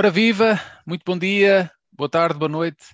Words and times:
Ora 0.00 0.10
viva, 0.10 0.58
muito 0.86 1.02
bom 1.04 1.18
dia, 1.18 1.70
boa 1.92 2.08
tarde, 2.08 2.38
boa 2.38 2.48
noite. 2.48 2.86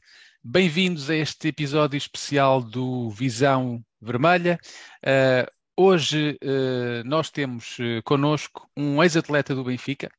Bem-vindos 0.43 1.09
a 1.09 1.15
este 1.15 1.47
episódio 1.47 1.97
especial 1.97 2.61
do 2.61 3.09
Visão 3.11 3.81
Vermelha. 4.03 4.59
Uh, 5.04 5.49
hoje 5.77 6.37
uh, 6.43 7.08
nós 7.08 7.31
temos 7.31 7.79
uh, 7.79 8.03
connosco 8.03 8.69
um 8.77 9.01
ex-atleta 9.01 9.54
do 9.54 9.63
Benfica, 9.63 10.11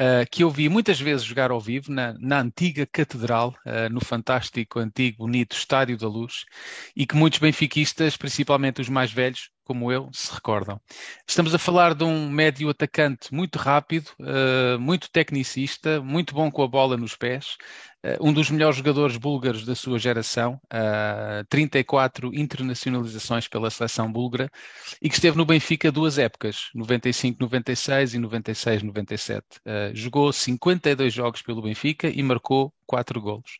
uh, 0.00 0.28
que 0.30 0.42
eu 0.42 0.50
vi 0.50 0.68
muitas 0.68 1.00
vezes 1.00 1.24
jogar 1.24 1.50
ao 1.50 1.60
vivo 1.60 1.92
na, 1.92 2.14
na 2.18 2.40
antiga 2.40 2.86
Catedral, 2.86 3.54
uh, 3.66 3.92
no 3.92 4.00
fantástico, 4.00 4.78
antigo, 4.78 5.18
bonito 5.18 5.56
Estádio 5.56 5.96
da 5.96 6.08
Luz, 6.08 6.44
e 6.96 7.06
que 7.06 7.16
muitos 7.16 7.38
benfiquistas, 7.38 8.16
principalmente 8.16 8.80
os 8.80 8.88
mais 8.88 9.12
velhos, 9.12 9.50
como 9.64 9.92
eu, 9.92 10.10
se 10.12 10.32
recordam. 10.32 10.80
Estamos 11.28 11.54
a 11.54 11.58
falar 11.58 11.94
de 11.94 12.02
um 12.02 12.28
médio 12.28 12.68
atacante 12.68 13.32
muito 13.32 13.56
rápido, 13.56 14.08
uh, 14.18 14.80
muito 14.80 15.08
tecnicista, 15.10 16.00
muito 16.00 16.34
bom 16.34 16.50
com 16.50 16.62
a 16.62 16.68
bola 16.68 16.96
nos 16.96 17.14
pés, 17.14 17.56
um 18.20 18.32
dos 18.32 18.50
melhores 18.50 18.76
jogadores 18.76 19.16
búlgaros 19.16 19.66
da 19.66 19.74
sua 19.74 19.98
geração, 19.98 20.60
uh, 20.72 21.44
34 21.48 22.34
internacionalizações 22.34 23.46
pela 23.46 23.70
seleção 23.70 24.10
búlgara, 24.10 24.50
e 25.02 25.08
que 25.08 25.14
esteve 25.14 25.36
no 25.36 25.44
Benfica 25.44 25.92
duas 25.92 26.18
épocas, 26.18 26.70
95-96 26.74 28.14
e 28.14 28.18
96-97. 28.18 29.42
Uh, 29.58 29.94
jogou 29.94 30.32
52 30.32 31.12
jogos 31.12 31.42
pelo 31.42 31.62
Benfica 31.62 32.08
e 32.08 32.22
marcou 32.22 32.72
4 32.86 33.20
golos. 33.20 33.58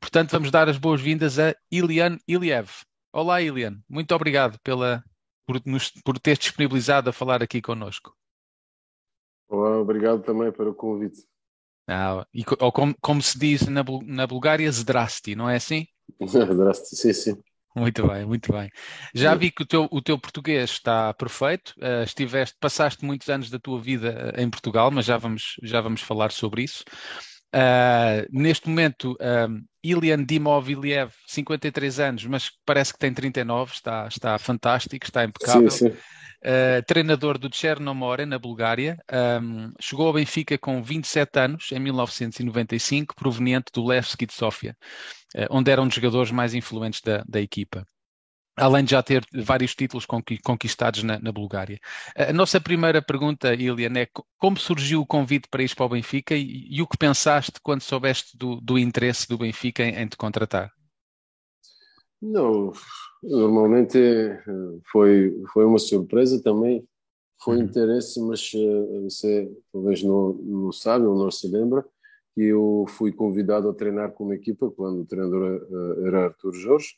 Portanto, 0.00 0.30
vamos 0.32 0.50
dar 0.50 0.68
as 0.68 0.78
boas-vindas 0.78 1.38
a 1.38 1.54
Ilian 1.70 2.18
Iliev. 2.26 2.70
Olá, 3.12 3.42
Ilian. 3.42 3.78
Muito 3.88 4.14
obrigado 4.14 4.58
pela, 4.60 5.04
por, 5.46 5.60
nos, 5.66 5.90
por 6.02 6.18
ter 6.18 6.38
disponibilizado 6.38 7.10
a 7.10 7.12
falar 7.12 7.42
aqui 7.42 7.60
connosco. 7.60 8.16
Olá, 9.50 9.78
obrigado 9.78 10.22
também 10.22 10.50
pelo 10.50 10.74
convite. 10.74 11.30
Ah, 11.88 12.26
e, 12.32 12.44
ou 12.60 12.72
como, 12.72 12.94
como, 13.00 13.22
se 13.22 13.38
diz 13.38 13.66
na, 13.66 13.84
na 14.04 14.26
Bulgária, 14.26 14.70
zdrasti, 14.70 15.34
não 15.34 15.48
é 15.48 15.56
assim? 15.56 15.86
zdrasti, 16.26 16.96
sim, 16.96 17.12
sim. 17.12 17.36
Muito 17.74 18.06
bem, 18.06 18.26
muito 18.26 18.52
bem. 18.52 18.70
Já 19.14 19.34
vi 19.34 19.50
que 19.50 19.62
o 19.62 19.66
teu, 19.66 19.88
o 19.90 20.02
teu 20.02 20.18
português 20.18 20.70
está 20.72 21.14
perfeito. 21.14 21.72
Uh, 21.78 22.04
estiveste, 22.04 22.54
passaste 22.60 23.02
muitos 23.02 23.30
anos 23.30 23.48
da 23.48 23.58
tua 23.58 23.80
vida 23.80 24.34
em 24.36 24.48
Portugal, 24.50 24.90
mas 24.90 25.06
já 25.06 25.16
vamos, 25.16 25.54
já 25.62 25.80
vamos 25.80 26.02
falar 26.02 26.32
sobre 26.32 26.64
isso. 26.64 26.84
Uh, 27.54 28.28
neste 28.30 28.68
momento, 28.68 29.16
um, 29.20 29.64
Ilian 29.82 30.24
Dimov 30.24 30.70
Iliev, 30.70 31.12
53 31.26 32.00
anos, 32.00 32.26
mas 32.26 32.50
parece 32.64 32.92
que 32.92 32.98
tem 32.98 33.12
39, 33.12 33.72
está, 33.72 34.06
está 34.06 34.38
fantástico, 34.38 35.04
está 35.04 35.24
impecável. 35.24 35.70
Sim, 35.70 35.90
sim. 35.90 35.96
Uh, 36.44 36.82
treinador 36.86 37.38
do 37.38 37.54
Chernomore, 37.54 38.26
na 38.26 38.36
Bulgária. 38.36 38.98
Um, 39.40 39.72
chegou 39.80 40.08
ao 40.08 40.12
Benfica 40.12 40.58
com 40.58 40.82
27 40.82 41.38
anos, 41.38 41.70
em 41.70 41.78
1995, 41.78 43.14
proveniente 43.14 43.66
do 43.72 43.86
Levski 43.86 44.26
de 44.26 44.32
Sofia, 44.32 44.76
uh, 45.36 45.46
onde 45.50 45.70
era 45.70 45.80
um 45.80 45.86
dos 45.86 45.94
jogadores 45.94 46.32
mais 46.32 46.52
influentes 46.52 47.00
da, 47.00 47.22
da 47.28 47.40
equipa 47.40 47.86
além 48.56 48.84
de 48.84 48.90
já 48.90 49.02
ter 49.02 49.24
vários 49.32 49.74
títulos 49.74 50.06
conquistados 50.06 51.02
na, 51.02 51.18
na, 51.18 51.32
Bulgária. 51.32 51.78
A 52.16 52.32
nossa 52.32 52.60
primeira 52.60 53.00
pergunta, 53.00 53.54
Ilian, 53.54 53.98
é 53.98 54.08
como 54.38 54.58
surgiu 54.58 55.00
o 55.00 55.06
convite 55.06 55.48
para 55.50 55.62
ir 55.62 55.74
para 55.74 55.86
o 55.86 55.88
Benfica 55.88 56.34
e, 56.34 56.66
e 56.70 56.82
o 56.82 56.86
que 56.86 56.98
pensaste 56.98 57.52
quando 57.62 57.80
soubeste 57.80 58.36
do, 58.36 58.60
do 58.60 58.78
interesse 58.78 59.26
do 59.26 59.38
Benfica 59.38 59.82
em, 59.82 59.94
em, 59.96 60.06
te 60.06 60.16
contratar? 60.16 60.70
Não, 62.20 62.72
normalmente 63.22 63.98
foi, 64.90 65.42
foi 65.52 65.64
uma 65.64 65.78
surpresa 65.78 66.42
também, 66.42 66.86
foi 67.42 67.56
uhum. 67.56 67.64
interesse, 67.64 68.20
mas 68.20 68.52
eh, 68.54 69.00
você 69.02 69.50
talvez 69.72 70.02
não, 70.02 70.32
não 70.34 70.72
sabe 70.72 71.06
ou 71.06 71.16
não 71.16 71.30
se 71.30 71.48
lembra, 71.48 71.84
que 72.34 72.42
eu 72.42 72.84
fui 72.88 73.12
convidado 73.12 73.68
a 73.68 73.74
treinar 73.74 74.12
com 74.12 74.24
uma 74.24 74.34
equipa 74.34 74.70
quando 74.70 75.02
o 75.02 75.04
treinador 75.04 75.66
eh, 75.70 76.06
era 76.06 76.24
Artur 76.26 76.52
Jorge, 76.52 76.94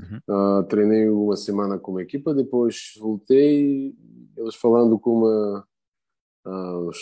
Uhum. 0.00 0.60
Uh, 0.60 0.62
treinei 0.64 1.08
uma 1.08 1.36
semana 1.36 1.78
com 1.78 1.92
uma 1.92 2.02
equipa, 2.02 2.34
depois 2.34 2.94
voltei, 2.98 3.94
eles 4.36 4.54
falando 4.54 4.98
com 4.98 5.18
uma, 5.18 5.66
uh, 6.46 6.88
os, 6.88 6.98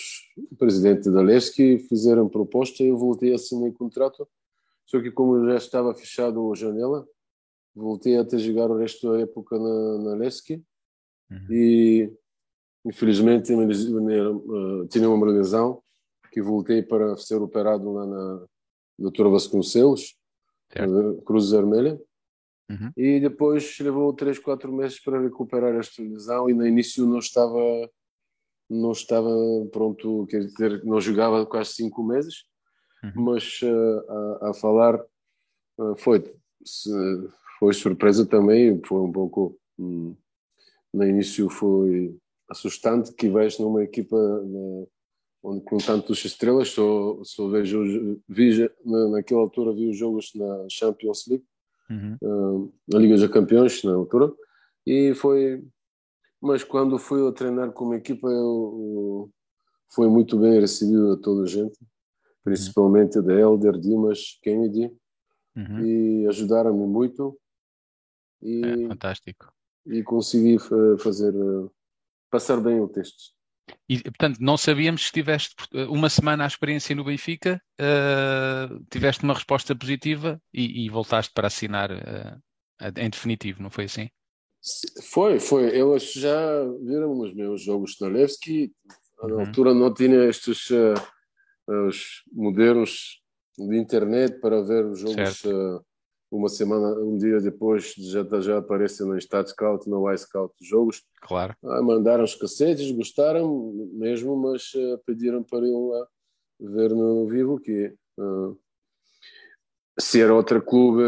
o 0.51 0.57
presidente 0.57 1.11
da 1.11 1.21
Levski 1.21 1.79
fizeram 1.79 2.29
proposta 2.29 2.83
e 2.83 2.89
eu 2.89 2.97
voltei 2.97 3.33
a 3.33 3.37
assinar 3.37 3.73
contrato. 3.73 4.29
Só 4.87 5.01
que 5.01 5.11
como 5.11 5.45
já 5.47 5.57
estava 5.57 5.95
fechado 5.95 6.51
a 6.51 6.57
janela, 6.57 7.07
voltei 7.79 8.17
até 8.19 8.37
jogar 8.39 8.71
o 8.71 8.77
resto 8.77 9.13
da 9.13 9.21
época 9.21 9.59
na, 9.59 9.99
na 9.99 10.15
Levski 10.15 10.63
uhum. 11.31 11.47
e 11.51 12.13
infelizmente 12.85 13.53
uh, 13.55 14.87
tinha 14.89 15.09
uma 15.09 15.27
lesão 15.27 15.83
que 16.33 16.43
voltei 16.43 16.83
para 16.83 17.17
ser 17.17 17.41
operado 17.41 17.93
lá 17.93 18.07
na 18.07 18.47
Doutora 18.99 19.31
Vasconcelos, 19.31 20.17
Cruz 21.25 21.51
Vermelha. 21.51 21.99
Uhum. 22.71 22.91
E 22.97 23.21
depois 23.21 23.79
levou 23.79 24.13
3, 24.13 24.39
4 24.39 24.71
meses 24.71 25.01
para 25.01 25.21
recuperar 25.21 25.75
esta 25.77 26.03
lesão 26.03 26.51
e 26.51 26.55
no 26.55 26.67
início 26.67 27.07
não 27.07 27.19
estava 27.19 27.59
não 28.69 28.93
estava 28.93 29.31
pronto, 29.73 30.27
quer 30.27 30.41
dizer, 30.41 30.85
não 30.85 31.01
jogava 31.01 31.47
quase 31.47 31.73
5 31.73 32.03
meses, 32.05 32.45
uhum. 33.03 33.25
mas 33.25 33.61
uh, 33.63 34.43
a, 34.43 34.51
a, 34.51 34.55
falar 34.55 35.01
uh, 35.79 35.97
foi 35.97 36.23
foi 37.59 37.75
surpresa 37.75 38.25
também, 38.25 38.81
foi 38.85 39.01
um 39.01 39.11
pouco 39.11 39.59
um, 39.79 40.15
no 40.93 41.05
início 41.05 41.49
foi 41.51 42.17
assustante 42.49 43.13
que 43.13 43.29
vais 43.29 43.59
numa 43.59 43.83
equipa 43.83 44.17
na, 44.17 44.87
onde 45.43 45.65
com 45.65 45.79
tantas 45.79 46.25
estrelas 46.25 46.71
só, 46.71 47.19
só 47.23 47.49
vejo 47.49 48.21
vi, 48.29 48.71
na, 48.85 49.09
naquela 49.09 49.41
altura 49.41 49.73
vi 49.73 49.91
os 49.91 49.97
jogos 49.97 50.33
na 50.35 50.67
Champions 50.69 51.27
League 51.27 51.45
uhum. 51.91 52.17
uh, 52.23 52.73
na 52.89 52.99
Liga 52.99 53.17
dos 53.17 53.29
Campeões 53.29 53.83
na 53.83 53.95
altura 53.95 54.33
e 54.87 55.15
foi 55.15 55.63
mas 56.41 56.63
quando 56.63 56.99
fui 56.99 57.27
a 57.27 57.33
treinar 57.33 57.73
com 57.73 57.87
uma 57.87 57.97
equipa 57.97 58.29
eu, 58.29 59.31
foi 59.89 60.09
muito 60.09 60.39
bem 60.39 60.61
recebido 60.61 61.13
a 61.13 61.17
toda 61.17 61.43
a 61.43 61.47
gente 61.47 61.79
principalmente 62.43 63.19
uhum. 63.19 63.25
da 63.25 63.35
Elder, 63.35 63.79
Dimas, 63.79 64.39
Kennedy 64.43 64.91
uhum. 65.55 65.85
e 65.85 66.27
ajudaram-me 66.29 66.87
muito 66.87 67.39
e, 68.43 68.65
é, 68.65 68.89
fantástico 68.89 69.53
e 69.87 70.03
consegui 70.03 70.59
fazer 70.99 71.33
passar 72.31 72.61
bem 72.61 72.81
o 72.81 72.89
texto 72.89 73.39
e, 73.89 74.03
portanto, 74.03 74.39
não 74.41 74.57
sabíamos 74.57 75.07
se 75.07 75.13
tiveste 75.13 75.55
eh, 75.73 75.85
uma 75.85 76.09
semana 76.09 76.45
à 76.45 76.47
experiência 76.47 76.95
no 76.95 77.05
Benfica, 77.05 77.61
uh, 77.81 78.85
tiveste 78.91 79.25
uma 79.25 79.35
resposta 79.35 79.75
positiva 79.75 80.41
e, 80.53 80.85
e 80.85 80.89
voltaste 80.91 81.33
para 81.35 81.47
assinar 81.47 81.91
uh, 81.91 82.41
em 82.97 83.11
definitivo, 83.11 83.63
não 83.63 83.71
foi 83.71 83.85
assim? 83.85 84.09
Foi, 85.11 85.39
foi. 85.39 85.65
Eles 85.77 86.13
já 86.13 86.65
viram 86.83 87.19
os 87.19 87.35
meus 87.35 87.63
jogos 87.63 87.97
na 88.01 88.09
Levski. 88.09 88.73
Na 89.23 89.35
uhum. 89.35 89.41
altura 89.41 89.75
não 89.75 89.93
tinha 89.93 90.25
estes 90.25 90.69
uh, 90.71 90.95
os 91.87 92.23
modelos 92.33 93.21
de 93.57 93.77
internet 93.77 94.41
para 94.41 94.63
ver 94.63 94.87
os 94.87 95.01
jogos 95.01 95.43
uma 96.31 96.49
semana, 96.49 96.95
um 97.01 97.17
dia 97.17 97.41
depois 97.41 97.95
já, 97.97 98.23
já 98.41 98.59
aparece 98.59 99.03
no 99.05 99.17
StatScout, 99.17 99.89
no 99.89 100.13
iScout 100.13 100.55
jogos. 100.61 101.03
Claro. 101.23 101.57
Ah, 101.65 101.83
mandaram 101.83 102.25
os 102.25 102.35
cassetes, 102.35 102.91
gostaram 102.91 103.73
mesmo, 103.93 104.37
mas 104.37 104.75
uh, 104.75 104.99
pediram 105.07 105.43
para 105.43 105.67
eu 105.67 105.89
lá 105.89 106.07
ver 106.61 106.91
no 106.91 107.27
vivo 107.27 107.59
que 107.59 107.95
uh, 108.19 108.59
se 109.99 110.21
era 110.21 110.35
outro 110.35 110.63
clube, 110.63 111.03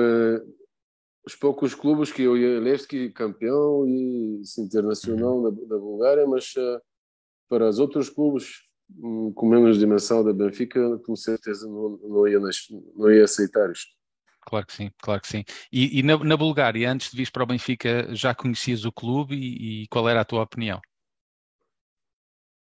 os 1.26 1.36
poucos 1.36 1.75
clubes 1.75 2.10
que 2.10 2.22
eu 2.22 2.36
ia, 2.36 2.60
Levski 2.60 3.10
campeão 3.10 3.86
e 3.86 4.42
internacional 4.59 5.36
uhum. 5.36 5.42
da, 5.42 5.50
da, 5.50 5.78
Bulgária, 5.78 6.27
mas 6.27 6.54
uh, 6.56 6.80
para 7.48 7.68
os 7.68 7.78
outros 7.78 8.09
clubes 8.09 8.62
um, 8.98 9.33
com 9.33 9.48
menos 9.48 9.78
dimensão 9.78 10.24
da 10.24 10.33
Benfica, 10.33 10.98
com 11.04 11.15
certeza 11.15 11.66
não, 11.66 11.98
não, 12.03 12.27
ia, 12.27 12.41
não 12.97 13.10
ia 13.10 13.24
aceitar 13.24 13.71
isto. 13.71 13.99
Claro 14.42 14.66
que 14.66 14.72
sim, 14.72 14.91
claro 14.98 15.21
que 15.21 15.28
sim. 15.28 15.45
E, 15.72 15.98
e 15.98 16.03
na, 16.03 16.16
na, 16.19 16.37
Bulgária, 16.37 16.91
antes 16.91 17.10
de 17.10 17.16
vir 17.16 17.31
para 17.31 17.42
o 17.42 17.47
Benfica, 17.47 18.15
já 18.15 18.34
conhecias 18.34 18.84
o 18.84 18.92
clube 18.92 19.37
e, 19.37 19.83
e, 19.83 19.89
qual 19.89 20.09
era 20.09 20.22
a 20.22 20.25
tua 20.25 20.42
opinião? 20.42 20.81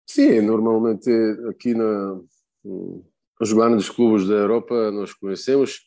Sim, 0.06 0.42
normalmente 0.42 1.10
aqui 1.48 1.74
na, 1.74 2.20
os 3.40 3.52
grandes 3.52 3.88
clubes 3.88 4.28
da 4.28 4.34
Europa 4.34 4.90
nós 4.90 5.12
conhecemos. 5.12 5.80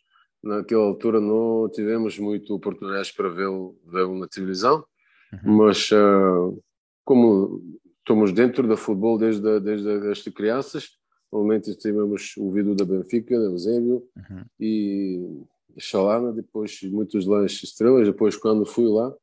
Naquela 0.43 0.83
altura 0.83 1.19
não 1.19 1.69
tivemos 1.69 2.17
muito 2.19 2.53
oportunidades 2.53 3.11
para 3.11 3.29
vê-lo 3.29 3.75
vê 3.85 4.05
na 4.07 4.27
televisão, 4.27 4.85
uhum. 5.33 5.57
mas 5.57 5.89
uh, 5.91 6.61
como 7.03 7.61
estamos 7.99 8.31
dentro 8.31 8.67
do 8.67 8.77
futebol 8.77 9.17
desde, 9.17 9.59
desde 9.59 9.89
as 10.09 10.21
crianças, 10.23 10.89
normalmente 11.31 11.75
tivemos 11.75 12.35
ouvido 12.37 12.75
da 12.75 12.85
Benfica, 12.85 13.37
da 13.37 13.45
Eusébio, 13.45 14.07
uhum. 14.15 14.45
e 14.59 15.43
Xalana, 15.79 16.31
depois 16.31 16.79
muitos 16.83 17.25
lanches 17.25 17.63
estrelas, 17.63 18.07
depois 18.07 18.35
quando 18.35 18.65
fui 18.65 18.87
lá 18.87 19.13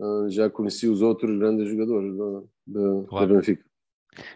ah, 0.00 0.26
já 0.28 0.50
conheci 0.50 0.88
os 0.88 1.02
outros 1.02 1.36
grandes 1.38 1.68
jogadores 1.68 2.14
do, 2.66 3.04
claro. 3.08 3.28
do 3.28 3.34
Benfica. 3.34 3.64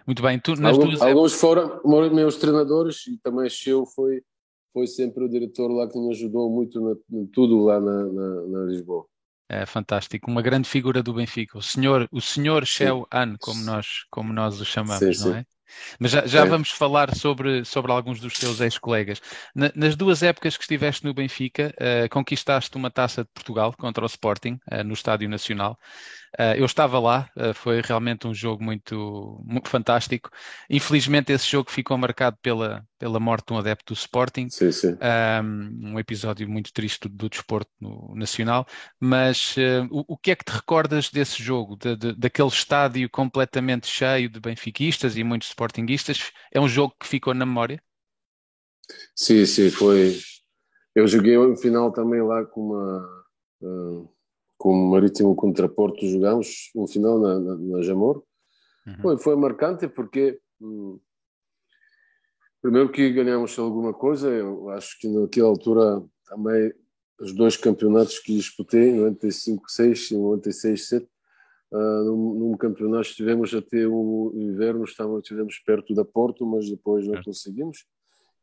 Muito 0.07 0.23
bem. 0.23 0.39
Tu, 0.39 0.57
nas 0.57 0.73
alguns, 0.73 0.99
duas... 0.99 1.03
alguns 1.03 1.33
foram 1.35 1.81
meus 2.13 2.37
treinadores 2.37 3.07
e 3.07 3.17
também 3.19 3.49
Cheu 3.49 3.85
foi, 3.87 4.23
foi 4.73 4.87
sempre 4.87 5.25
o 5.25 5.29
diretor 5.29 5.69
lá 5.69 5.89
que 5.89 5.99
me 5.99 6.11
ajudou 6.11 6.51
muito 6.51 7.03
em 7.11 7.27
tudo 7.27 7.65
lá 7.65 7.81
na, 7.81 8.05
na, 8.05 8.43
na, 8.47 8.65
Lisboa. 8.65 9.07
É 9.49 9.65
fantástico, 9.65 10.31
uma 10.31 10.43
grande 10.43 10.69
figura 10.69 11.03
do 11.03 11.15
Benfica, 11.15 11.57
o 11.57 11.63
senhor, 11.63 12.07
o 12.13 12.21
senhor 12.21 12.67
Sheu 12.67 13.07
An, 13.11 13.37
como 13.41 13.65
nós, 13.65 14.05
como 14.11 14.33
nós 14.33 14.61
o 14.61 14.65
chamamos, 14.65 14.99
sim, 14.99 15.25
não 15.25 15.33
sim. 15.33 15.39
é? 15.39 15.47
Mas 15.99 16.11
já, 16.13 16.27
já 16.27 16.45
é. 16.45 16.47
vamos 16.47 16.71
falar 16.71 17.15
sobre, 17.15 17.65
sobre 17.65 17.93
alguns 17.93 18.21
dos 18.21 18.35
teus 18.35 18.61
ex-colegas. 18.61 19.21
Na, 19.55 19.71
nas 19.75 19.97
duas 19.97 20.23
épocas 20.23 20.57
que 20.57 20.63
estiveste 20.63 21.05
no 21.05 21.15
Benfica, 21.15 21.75
uh, 21.75 22.09
conquistaste 22.09 22.77
uma 22.77 22.91
taça 22.91 23.23
de 23.23 23.31
Portugal 23.33 23.75
contra 23.77 24.05
o 24.05 24.07
Sporting, 24.07 24.59
uh, 24.73 24.85
no 24.85 24.95
Estádio 24.95 25.29
Nacional. 25.29 25.79
Uh, 26.37 26.55
eu 26.57 26.67
estava 26.67 26.99
lá, 26.99 27.31
uh, 27.37 27.55
foi 27.55 27.81
realmente 27.81 28.27
um 28.27 28.35
jogo 28.35 28.63
muito, 28.63 29.43
muito, 29.45 29.69
fantástico. 29.69 30.31
Infelizmente, 30.69 31.33
esse 31.33 31.51
jogo 31.51 31.71
ficou 31.71 31.97
marcado 31.97 32.37
pela, 32.43 32.87
pela 32.99 33.19
morte 33.19 33.47
de 33.47 33.55
um 33.55 33.59
adepto 33.59 33.95
do 33.95 33.97
Sporting. 33.97 34.49
Sim, 34.51 34.71
sim. 34.71 34.97
Um, 35.43 35.93
um, 35.93 35.99
episódio 35.99 36.49
muito 36.49 36.73
triste 36.73 37.09
do, 37.09 37.09
do 37.09 37.29
desporto 37.31 37.71
no, 37.81 38.15
nacional. 38.15 38.67
Mas 39.01 39.57
uh, 39.57 39.89
o, 39.91 40.15
o, 40.15 40.19
que 40.19 40.33
é 40.33 40.37
que 40.37 40.45
te 40.45 40.53
recordas 40.53 41.11
desse 41.11 41.43
jogo, 41.43 41.77
de, 41.77 41.97
de, 41.97 42.13
daquele 42.15 42.49
estádio 42.49 43.09
completamente 43.09 43.87
cheio 43.87 44.29
de 44.29 44.39
benfiquistas 44.39 45.17
e 45.17 45.25
muitos 45.25 45.49
sportinguistas? 45.49 46.31
É 46.53 46.61
um 46.61 46.69
jogo 46.69 46.95
que 47.01 47.07
ficou 47.07 47.33
na 47.33 47.47
memória? 47.47 47.83
Sim, 49.15 49.47
sim, 49.47 49.71
foi. 49.71 50.19
Eu 50.95 51.07
joguei 51.07 51.37
no 51.39 51.57
final 51.57 51.93
também 51.93 52.21
lá 52.23 52.45
com 52.45 52.73
uma 52.73 53.19
com 54.59 54.71
o 54.71 54.91
Marítimo 54.91 55.35
contra 55.37 55.69
Porto 55.69 56.05
jogamos 56.07 56.71
um 56.75 56.87
final 56.87 57.19
na, 57.19 57.39
na, 57.39 57.57
na 57.57 57.83
Jamor. 57.83 58.25
Uhum. 58.87 58.95
Foi, 59.01 59.19
foi 59.19 59.37
marcante 59.37 59.87
porque 59.89 60.41
hum, 60.61 60.99
primeiro 62.61 62.91
que 62.91 63.11
ganhamos 63.11 63.57
alguma 63.59 63.95
coisa, 63.95 64.29
eu 64.29 64.69
acho 64.71 64.99
que 64.99 65.09
naquela 65.09 65.49
altura 65.49 66.03
também 66.27 66.73
os 67.21 67.33
dois 67.33 67.57
campeonatos 67.57 68.19
que 68.19 68.35
disputei, 68.35 68.93
95-6 68.93 70.13
e 70.13 70.15
96-7, 70.15 71.09
uh, 71.73 72.05
num, 72.05 72.35
num, 72.35 72.57
campeonato 72.57 73.09
estivemos 73.09 73.53
até 73.55 73.87
o 73.87 74.33
inverno, 74.35 74.85
estávamos, 74.85 75.23
estivemos 75.23 75.59
perto 75.59 75.95
da 75.95 76.05
Porto, 76.05 76.47
mas 76.47 76.69
depois 76.69 77.07
não 77.07 77.21
conseguimos. 77.23 77.87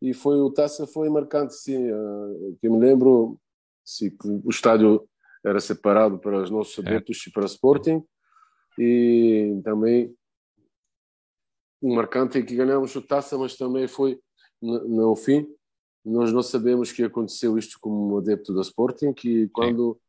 E 0.02 0.14
foi 0.14 0.42
o 0.42 0.52
Taça 0.52 0.86
foi 0.86 1.10
marcante, 1.10 1.56
sim. 1.56 1.90
Uh, 1.90 2.58
que 2.60 2.68
eu 2.68 2.74
me 2.74 2.80
lembro, 2.80 3.40
sim, 3.84 4.10
que 4.10 4.28
o 4.28 4.50
estádio 4.50 5.08
era 5.46 5.60
separado 5.60 6.18
para 6.18 6.42
os 6.42 6.50
nossos 6.50 6.78
é. 6.80 6.82
adeptos 6.82 7.24
é. 7.26 7.30
e 7.30 7.32
para 7.32 7.44
o 7.44 7.46
Sporting. 7.46 8.04
E 8.78 9.62
também 9.64 10.14
um 11.82 11.96
marcante 11.96 12.38
é 12.38 12.42
que 12.42 12.56
ganhamos 12.56 12.96
a 12.98 13.02
taça, 13.02 13.38
mas 13.38 13.56
também 13.56 13.88
foi 13.88 14.20
no, 14.62 15.16
fim. 15.16 15.48
Nós 16.04 16.32
não 16.32 16.42
sabemos 16.42 16.92
que 16.92 17.04
aconteceu 17.04 17.58
isto 17.58 17.78
como 17.80 18.18
adepto 18.18 18.54
do 18.54 18.62
Sporting, 18.62 19.14
que 19.14 19.48
quando 19.50 19.94
Sim. 19.94 20.00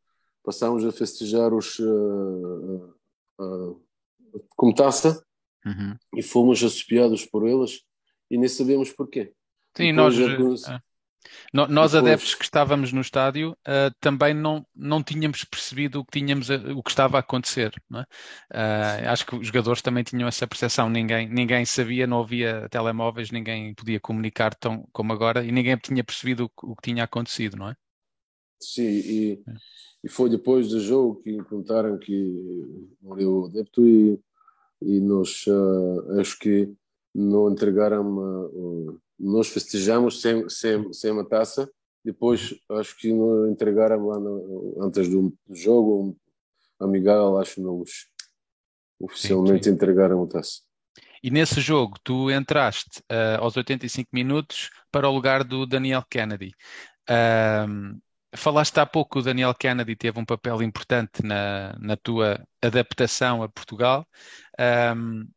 passámos 0.43 0.85
a 0.85 0.91
festejar 0.91 1.53
os 1.53 1.79
uh, 1.79 2.95
uh, 3.39 3.43
uh, 3.43 3.81
como 4.55 4.73
taça 4.73 5.23
uhum. 5.65 5.95
e 6.15 6.23
fomos 6.23 6.63
assobiados 6.63 7.25
por 7.25 7.47
elas 7.47 7.81
e 8.29 8.37
nem 8.37 8.49
sabemos 8.49 8.91
porquê. 8.91 9.33
Sim, 9.75 9.91
nós, 9.91 10.15
já, 10.15 10.27
no, 11.53 11.67
nós, 11.67 11.91
Depois... 11.91 12.11
adeptos 12.11 12.35
que 12.35 12.43
estávamos 12.43 12.91
no 12.91 13.01
estádio, 13.01 13.51
uh, 13.67 13.93
também 13.99 14.33
não, 14.33 14.65
não 14.75 15.01
tínhamos 15.03 15.43
percebido 15.43 15.99
o 15.99 16.05
que, 16.05 16.19
tínhamos, 16.19 16.49
o 16.49 16.83
que 16.83 16.89
estava 16.89 17.17
a 17.17 17.19
acontecer. 17.21 17.71
É? 17.93 17.99
Uh, 17.99 19.09
acho 19.09 19.25
que 19.25 19.35
os 19.35 19.47
jogadores 19.47 19.81
também 19.81 20.03
tinham 20.03 20.27
essa 20.27 20.47
percepção. 20.47 20.89
Ninguém, 20.89 21.29
ninguém 21.29 21.65
sabia, 21.65 22.05
não 22.05 22.21
havia 22.21 22.67
telemóveis, 22.69 23.31
ninguém 23.31 23.73
podia 23.73 23.99
comunicar 23.99 24.53
tão 24.55 24.87
como 24.91 25.13
agora 25.13 25.43
e 25.43 25.51
ninguém 25.51 25.77
tinha 25.77 26.03
percebido 26.03 26.51
o, 26.61 26.71
o 26.71 26.75
que 26.75 26.91
tinha 26.91 27.03
acontecido, 27.03 27.57
não 27.57 27.69
é? 27.69 27.75
Sim, 28.59 28.87
e, 28.87 29.43
é. 29.47 29.53
e 30.03 30.09
foi 30.09 30.29
depois 30.29 30.69
do 30.69 30.79
jogo 30.79 31.21
que 31.21 31.37
contaram 31.43 31.97
que 31.97 32.95
morreu 33.01 33.41
o 33.41 33.45
adepto 33.45 33.87
e, 33.87 34.19
e 34.81 34.99
nós 34.99 35.45
uh, 35.47 36.19
acho 36.19 36.37
que 36.39 36.73
não 37.13 37.51
entregaram 37.51 38.01
uma, 38.01 38.97
nós 39.19 39.47
festejamos 39.47 40.21
sem, 40.21 40.47
sem, 40.49 40.91
sem 40.93 41.11
uma 41.11 41.27
taça. 41.27 41.69
Depois, 42.03 42.55
acho 42.71 42.97
que 42.97 43.11
não 43.11 43.49
entregaram 43.49 44.07
lá 44.07 44.19
no, 44.19 44.77
antes 44.81 45.09
do 45.09 45.35
jogo, 45.49 46.15
um 46.79 46.85
amigável, 46.85 47.37
acho 47.37 47.55
que 47.55 47.61
não 47.61 47.83
oficialmente 48.99 49.65
sim, 49.65 49.69
sim. 49.71 49.75
entregaram 49.75 50.23
a 50.23 50.27
taça. 50.27 50.61
E 51.21 51.29
nesse 51.31 51.59
jogo, 51.59 51.97
tu 52.03 52.31
entraste 52.31 52.99
uh, 53.11 53.41
aos 53.41 53.57
85 53.57 54.09
minutos 54.13 54.69
para 54.91 55.09
o 55.09 55.13
lugar 55.13 55.43
do 55.43 55.65
Daniel 55.65 56.03
Kennedy. 56.09 56.53
Uh, 57.09 57.99
falaste 58.35 58.79
há 58.79 58.85
pouco 58.85 59.13
que 59.13 59.19
o 59.19 59.23
Daniel 59.23 59.53
Kennedy 59.53 59.95
teve 59.95 60.19
um 60.19 60.25
papel 60.25 60.61
importante 60.61 61.23
na, 61.23 61.75
na 61.79 61.97
tua 61.97 62.41
adaptação 62.61 63.41
a 63.41 63.49
Portugal. 63.49 64.07
Um, 64.95 65.27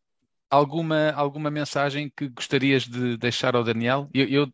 alguma, 0.50 1.12
alguma 1.12 1.50
mensagem 1.50 2.12
que 2.14 2.28
gostarias 2.28 2.82
de 2.82 3.16
deixar 3.16 3.54
ao 3.54 3.62
Daniel? 3.64 4.08
Eu, 4.12 4.26
eu, 4.28 4.46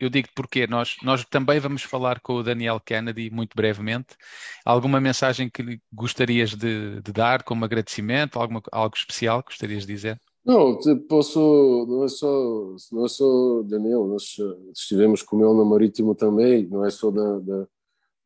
eu 0.00 0.08
digo-te 0.08 0.32
porque 0.34 0.66
nós, 0.66 0.96
nós 1.02 1.24
também 1.26 1.60
vamos 1.60 1.82
falar 1.82 2.20
com 2.20 2.34
o 2.34 2.42
Daniel 2.42 2.80
Kennedy 2.80 3.30
muito 3.30 3.54
brevemente. 3.54 4.16
Alguma 4.64 5.00
mensagem 5.00 5.50
que 5.50 5.80
gostarias 5.92 6.54
de, 6.54 7.00
de 7.02 7.12
dar 7.12 7.42
como 7.42 7.64
agradecimento? 7.64 8.38
Alguma, 8.38 8.62
algo 8.72 8.96
especial 8.96 9.42
que 9.42 9.50
gostarias 9.50 9.86
de 9.86 9.92
dizer? 9.92 10.20
Não, 10.44 10.76
posso, 11.08 11.86
não 11.88 12.04
é 12.04 12.08
só, 12.08 12.74
não 12.90 13.04
é 13.04 13.08
só 13.08 13.62
Daniel, 13.62 14.08
nós 14.08 14.36
estivemos 14.74 15.22
com 15.22 15.36
ele 15.36 15.54
no 15.54 15.64
Marítimo 15.64 16.16
também, 16.16 16.66
não 16.66 16.84
é 16.84 16.90
só 16.90 17.12
da, 17.12 17.38
da, 17.38 17.66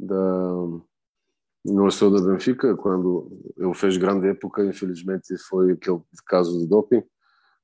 da 0.00 0.81
não 1.62 1.87
é 1.87 1.90
só 1.90 2.08
da 2.08 2.20
Benfica, 2.20 2.75
quando 2.75 3.28
ele 3.58 3.75
fez 3.75 3.99
grande 3.99 4.28
época, 4.28 4.64
infelizmente 4.64 5.37
foi 5.49 5.73
aquele 5.73 6.00
caso 6.26 6.58
de 6.58 6.67
doping, 6.67 7.02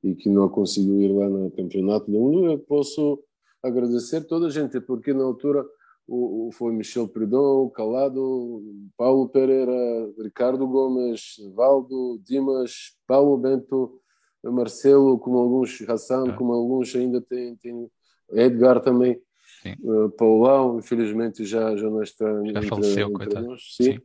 e 0.03 0.15
que 0.15 0.29
não 0.29 0.49
conseguiu 0.49 1.01
ir 1.01 1.13
lá 1.13 1.29
no 1.29 1.51
campeonato 1.51 2.11
do 2.11 2.19
mundo, 2.19 2.47
eu 2.47 2.59
posso 2.59 3.23
agradecer 3.63 4.23
toda 4.27 4.47
a 4.47 4.51
gente, 4.51 4.81
porque 4.81 5.13
na 5.13 5.23
altura 5.23 5.65
o, 6.07 6.49
o 6.49 6.53
foi 6.53 6.73
Michel 6.73 7.09
Pridon, 7.09 7.71
Calado, 7.71 8.63
Paulo 8.97 9.29
Pereira, 9.29 9.73
Ricardo 10.19 10.67
Gomes, 10.67 11.37
Valdo, 11.55 12.21
Dimas, 12.25 12.97
Paulo 13.07 13.37
Bento, 13.39 14.01
Marcelo, 14.45 15.19
como 15.19 15.39
alguns, 15.39 15.81
Hassan, 15.89 16.31
ah. 16.31 16.37
como 16.37 16.53
alguns 16.53 16.95
ainda 16.97 17.21
tem, 17.21 17.55
tem 17.57 17.89
Edgar 18.33 18.81
também, 18.81 19.21
uh, 19.85 20.11
Paulão, 20.11 20.79
infelizmente 20.79 21.45
já, 21.45 21.77
já 21.77 21.89
não 21.89 22.03
está 22.03 22.27
já 22.27 22.51
entre, 22.51 22.69
faleceu, 22.69 23.09
entre 23.09 23.41
nós. 23.41 23.77
Sim. 23.77 23.85
sim. 23.85 24.01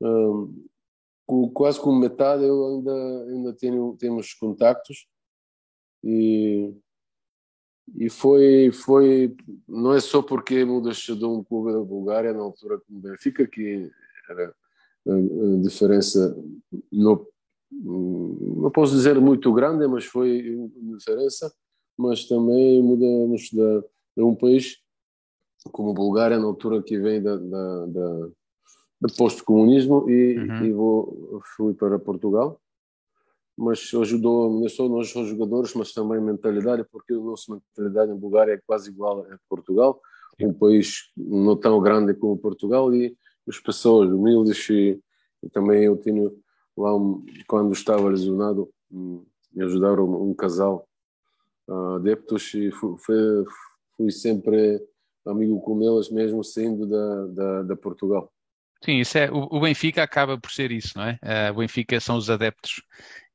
Um, 0.00 1.50
quase 1.52 1.80
com 1.80 1.92
metade 1.92 2.44
eu 2.44 2.66
ainda, 2.66 3.24
ainda 3.30 3.52
tenho, 3.54 3.96
temos 3.98 4.34
contactos 4.34 5.06
e, 6.04 6.74
e 7.96 8.10
foi, 8.10 8.70
foi, 8.70 9.34
não 9.66 9.94
é 9.94 10.00
só 10.00 10.20
porque 10.20 10.62
mudas 10.66 10.98
de 10.98 11.24
um 11.24 11.42
clube 11.42 11.72
da 11.72 11.80
Bulgária 11.80 12.34
na 12.34 12.40
altura 12.42 12.78
como 12.80 13.00
Benfica, 13.00 13.46
que 13.46 13.90
era 14.28 14.54
a 15.08 15.62
diferença, 15.62 16.36
não, 16.92 17.26
não 17.72 18.70
posso 18.70 18.94
dizer 18.94 19.18
muito 19.18 19.50
grande, 19.54 19.86
mas 19.86 20.04
foi 20.04 20.70
diferença, 20.98 21.50
mas 21.96 22.26
também 22.26 22.82
mudamos 22.82 23.48
de, 23.50 23.80
de 24.14 24.22
um 24.22 24.34
país 24.34 24.78
como 25.72 25.90
a 25.90 25.94
Bulgária 25.94 26.38
na 26.38 26.44
altura 26.44 26.82
que 26.82 26.98
vem 26.98 27.22
da, 27.22 27.36
da, 27.36 27.86
da, 27.86 28.28
da 29.00 29.08
post-comunismo 29.16 30.10
e, 30.10 30.38
uhum. 30.38 30.64
e 30.66 30.72
vou, 30.72 31.42
fui 31.56 31.72
para 31.72 31.98
Portugal 31.98 32.60
mas 33.56 33.90
ajudou 33.94 34.60
não 34.60 34.68
só 34.68 34.88
nós 34.88 35.08
jogadores, 35.08 35.74
mas 35.74 35.92
também 35.92 36.20
mentalidade, 36.20 36.84
porque 36.90 37.12
a 37.12 37.18
nossa 37.18 37.52
mentalidade 37.52 38.12
em 38.12 38.16
Bulgária 38.16 38.52
é 38.52 38.60
quase 38.66 38.90
igual 38.90 39.20
a 39.20 39.38
Portugal, 39.48 40.00
um 40.40 40.52
país 40.52 41.10
não 41.16 41.56
tão 41.56 41.80
grande 41.80 42.14
como 42.14 42.36
Portugal 42.36 42.92
e 42.94 43.16
as 43.48 43.58
pessoas 43.60 44.10
humildes 44.10 44.68
e, 44.68 45.00
e 45.42 45.50
também 45.50 45.84
eu 45.84 45.96
tenho 45.96 46.36
lá 46.76 46.96
um, 46.96 47.24
quando 47.46 47.72
estava 47.72 48.08
lesionado 48.08 48.68
me 48.90 49.64
ajudaram 49.64 50.04
um, 50.04 50.30
um 50.30 50.34
casal 50.34 50.88
uh, 51.68 51.96
adeptos 51.96 52.52
e 52.54 52.70
fui, 52.72 52.96
fui, 52.98 53.44
fui, 53.96 54.10
sempre 54.10 54.82
amigo 55.24 55.60
com 55.60 55.80
eles 55.80 56.10
mesmo 56.10 56.42
saindo 56.42 56.86
da, 56.86 57.26
da, 57.26 57.62
da 57.62 57.76
Portugal. 57.76 58.30
Sim, 58.84 58.98
isso 58.98 59.16
é, 59.16 59.30
o, 59.30 59.48
o 59.50 59.60
Benfica 59.60 60.02
acaba 60.02 60.38
por 60.38 60.50
ser 60.50 60.70
isso, 60.70 60.98
não 60.98 61.04
é? 61.04 61.18
Uh, 61.22 61.52
o 61.54 61.58
Benfica 61.58 61.98
são 62.00 62.16
os 62.16 62.28
adeptos 62.28 62.82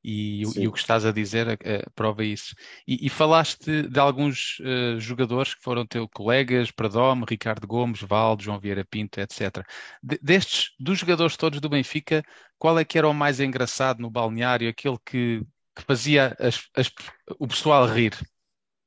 e, 0.03 0.43
e, 0.55 0.67
o 0.67 0.71
que 0.71 0.79
estás 0.79 1.05
a 1.05 1.11
dizer 1.11 1.47
uh, 1.47 1.91
prova 1.93 2.23
isso. 2.23 2.55
E, 2.87 3.05
e, 3.05 3.09
falaste 3.09 3.83
de 3.87 3.99
alguns 3.99 4.59
uh, 4.59 4.99
jogadores 4.99 5.53
que 5.53 5.61
foram 5.61 5.85
teus 5.85 6.07
colegas, 6.13 6.71
Pradome, 6.71 7.25
Ricardo 7.27 7.67
Gomes, 7.67 8.01
Valdo, 8.01 8.43
João 8.43 8.59
Vieira 8.59 8.85
Pinto, 8.85 9.19
etc. 9.19 9.65
De, 10.01 10.17
destes, 10.21 10.73
dos 10.79 10.99
jogadores 10.99 11.35
todos 11.35 11.59
do 11.59 11.69
Benfica, 11.69 12.23
qual 12.57 12.79
é 12.79 12.85
que 12.85 12.97
era 12.97 13.09
o 13.09 13.13
mais 13.13 13.39
engraçado 13.39 14.01
no 14.01 14.09
balneário, 14.09 14.69
aquele 14.69 14.97
que, 15.05 15.45
que 15.75 15.83
fazia 15.83 16.35
as, 16.39 16.69
as, 16.75 16.91
o 17.37 17.47
pessoal 17.47 17.85
rir. 17.85 18.13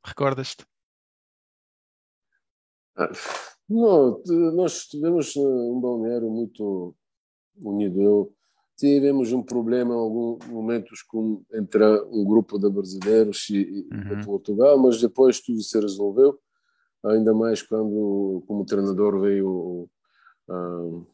Recordas-te? 0.04 0.64
Ah, 2.97 3.11
não, 3.69 4.23
nós 4.54 4.87
tivemos 4.87 5.35
um 5.37 5.81
balneário 5.81 6.31
muito 6.31 6.95
unido. 7.57 8.02
Eu, 8.02 8.35
tivemos 8.76 9.33
um 9.33 9.43
problema 9.43 9.95
em 9.95 9.99
alguns 9.99 10.47
momentos 10.47 11.02
com, 11.02 11.43
entre 11.52 11.85
um 12.11 12.25
grupo 12.25 12.59
de 12.59 12.69
brasileiros 12.69 13.49
e, 13.50 13.87
uhum. 13.93 14.17
de 14.17 14.25
Portugal, 14.25 14.79
mas 14.79 15.00
depois 15.00 15.41
tudo 15.41 15.61
se 15.61 15.79
resolveu, 15.79 16.38
ainda 17.05 17.33
mais 17.35 17.62
quando 17.62 18.43
como 18.47 18.64
treinador 18.64 19.21
veio 19.21 19.88
uh, 20.49 21.07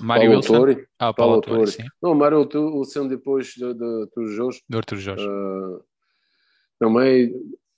Mário 0.00 0.30
Wilson? 0.32 0.54
Autori, 0.54 0.86
ah, 0.98 1.14
Paulo, 1.14 1.34
Autori, 1.36 1.56
Autori. 1.56 1.72
Sim. 1.72 1.88
Não, 2.02 2.14
Mário 2.14 2.46
Wilson 2.52 3.08
depois 3.08 3.48
de, 3.48 3.72
de, 3.72 4.08
de 4.14 4.26
Jorge. 4.34 4.62
Do 4.68 4.76
Arthur 4.76 4.98
Jorge. 4.98 5.26
Uh, 5.26 5.82
também 6.78 7.32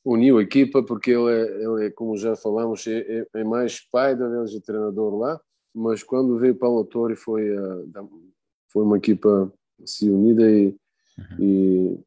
uniu 0.05 0.39
a 0.39 0.43
equipa 0.43 0.83
porque 0.83 1.13
ele 1.13 1.31
é, 1.31 1.65
ele 1.65 1.87
é 1.87 1.91
como 1.91 2.17
já 2.17 2.35
falamos, 2.35 2.87
é, 2.87 2.99
é, 2.99 3.27
é 3.35 3.45
mais 3.45 3.81
pai 3.91 4.17
da 4.17 4.29
vez 4.29 4.51
de 4.51 4.61
treinador 4.61 5.17
lá, 5.17 5.41
mas 5.75 6.03
quando 6.03 6.39
veio 6.39 6.55
Paulo 6.55 6.79
Autori 6.79 7.17
foi, 7.17 7.51
uh, 7.57 7.91
foi 8.69 8.85
uma 8.85 8.99
equipa 8.99 9.53
assim 9.83 10.11
unida 10.11 10.51
e, 10.51 10.77
uhum. 11.19 11.37
e 11.41 12.01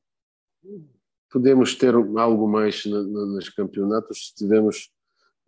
podemos 1.31 1.75
ter 1.75 1.95
algo 1.95 2.47
mais 2.47 2.85
na, 2.85 3.01
na, 3.01 3.25
nos 3.25 3.49
campeonatos 3.49 4.27
se 4.29 4.35
tivermos 4.35 4.91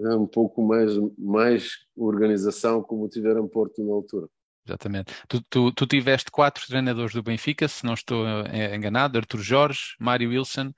é 0.01 0.13
um 0.15 0.27
pouco 0.27 0.61
mais, 0.61 0.91
mais 1.17 1.71
organização 1.95 2.83
como 2.83 3.07
tiveram 3.07 3.47
Porto 3.47 3.81
na 3.83 3.93
altura. 3.93 4.27
Exatamente. 4.67 5.13
Tu, 5.27 5.41
tu, 5.47 5.71
tu, 5.71 5.85
tiveste 5.85 6.31
quatro 6.31 6.65
treinadores 6.65 7.13
do 7.13 7.21
Benfica, 7.21 7.67
se 7.67 7.85
não 7.85 7.93
estou 7.93 8.25
enganado, 8.73 9.17
Artur 9.17 9.39
Jorge, 9.39 9.95
Mário 9.99 10.29
Wilson, 10.29 10.73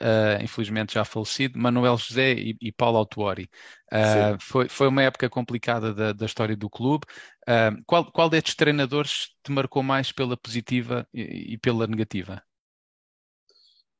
uh, 0.00 0.42
infelizmente 0.42 0.94
já 0.94 1.04
falecido, 1.04 1.58
Manuel 1.58 1.96
José 1.96 2.34
e, 2.34 2.56
e 2.60 2.72
Paulo 2.72 2.98
Autuori. 2.98 3.48
Uh, 3.92 4.38
foi, 4.40 4.68
foi 4.68 4.88
uma 4.88 5.02
época 5.02 5.28
complicada 5.28 5.92
da, 5.92 6.12
da 6.12 6.26
história 6.26 6.56
do 6.56 6.70
clube. 6.70 7.04
Uh, 7.48 7.82
qual, 7.86 8.10
qual 8.12 8.30
destes 8.30 8.54
treinadores 8.54 9.30
te 9.42 9.50
marcou 9.50 9.82
mais 9.82 10.12
pela 10.12 10.36
positiva 10.36 11.06
e, 11.12 11.54
e 11.54 11.58
pela 11.58 11.86
negativa? 11.86 12.42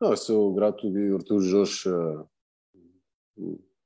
Não, 0.01 0.17
sou 0.17 0.53
grato 0.53 0.91
de 0.91 1.15
Artur 1.15 1.41
Jorge 1.41 1.89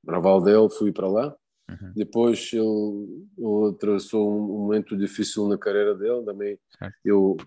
para 0.03 0.19
Valdel, 0.19 0.69
fui 0.69 0.91
para 0.91 1.07
lá. 1.07 1.35
Uhum. 1.69 1.93
Depois 1.95 2.51
ele, 2.53 3.27
ele 3.37 3.69
atravessou 3.69 4.29
um 4.29 4.59
momento 4.59 4.95
difícil 4.97 5.47
na 5.47 5.57
carreira 5.57 5.93
dele. 5.95 6.23
Também 6.23 6.59
eu 7.03 7.37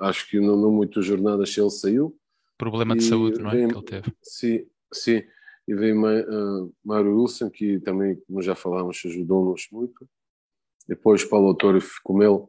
acho 0.00 0.28
que 0.28 0.40
não, 0.40 0.56
não 0.56 0.70
muitas 0.70 1.04
jornadas 1.04 1.56
ele 1.56 1.70
saiu. 1.70 2.16
Problema 2.56 2.96
de 2.96 3.02
saúde, 3.02 3.40
não 3.40 3.50
é? 3.50 3.54
Veio, 3.54 3.68
que 3.68 3.74
ele 3.74 3.84
teve. 3.84 4.16
Sim, 4.22 4.66
sim. 4.92 5.22
E 5.66 5.74
veio 5.74 6.00
uh, 6.00 6.72
Mário 6.84 7.20
Wilson, 7.20 7.50
que 7.50 7.80
também, 7.80 8.16
como 8.26 8.42
já 8.42 8.54
falámos, 8.54 9.02
ajudou-nos 9.04 9.68
muito. 9.70 10.08
Depois 10.88 11.24
Paulo 11.24 11.48
Autório 11.48 11.80
com 12.02 12.22
ele. 12.22 12.44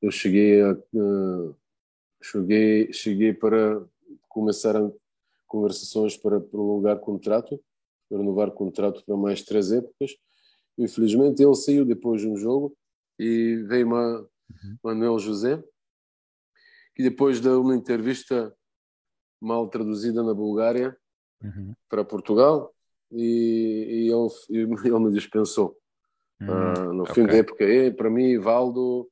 Eu 0.00 0.10
cheguei 0.10 0.62
a. 0.62 0.72
Uh, 0.94 1.54
cheguei, 2.22 2.92
cheguei 2.92 3.34
para 3.34 3.84
começar 4.28 4.76
a 4.76 4.90
conversações 5.46 6.16
para 6.16 6.40
prolongar 6.40 6.98
contrato 6.98 7.60
renovar 8.16 8.48
o 8.48 8.52
contrato 8.52 9.04
para 9.04 9.16
mais 9.16 9.42
três 9.42 9.72
épocas. 9.72 10.16
Infelizmente 10.78 11.42
ele 11.42 11.54
saiu 11.54 11.84
depois 11.84 12.20
de 12.20 12.28
um 12.28 12.36
jogo 12.36 12.76
e 13.18 13.56
veio 13.68 13.86
uma, 13.86 14.20
uhum. 14.20 14.76
Manuel 14.82 15.18
José, 15.18 15.62
que 16.94 17.02
depois 17.02 17.40
de 17.40 17.48
uma 17.48 17.74
entrevista 17.74 18.54
mal 19.40 19.68
traduzida 19.68 20.22
na 20.22 20.34
Bulgária 20.34 20.96
uhum. 21.42 21.74
para 21.88 22.04
Portugal 22.04 22.72
e, 23.10 24.08
e 24.08 24.10
ele, 24.10 24.74
ele, 24.86 24.98
me 24.98 25.12
dispensou. 25.12 25.76
Uhum. 26.40 26.48
Uh, 26.48 26.92
no 26.92 27.02
okay. 27.02 27.14
fim 27.14 27.26
da 27.26 27.36
época, 27.36 27.64
e, 27.64 27.90
para 27.90 28.10
mim, 28.10 28.38
Valdo, 28.38 29.08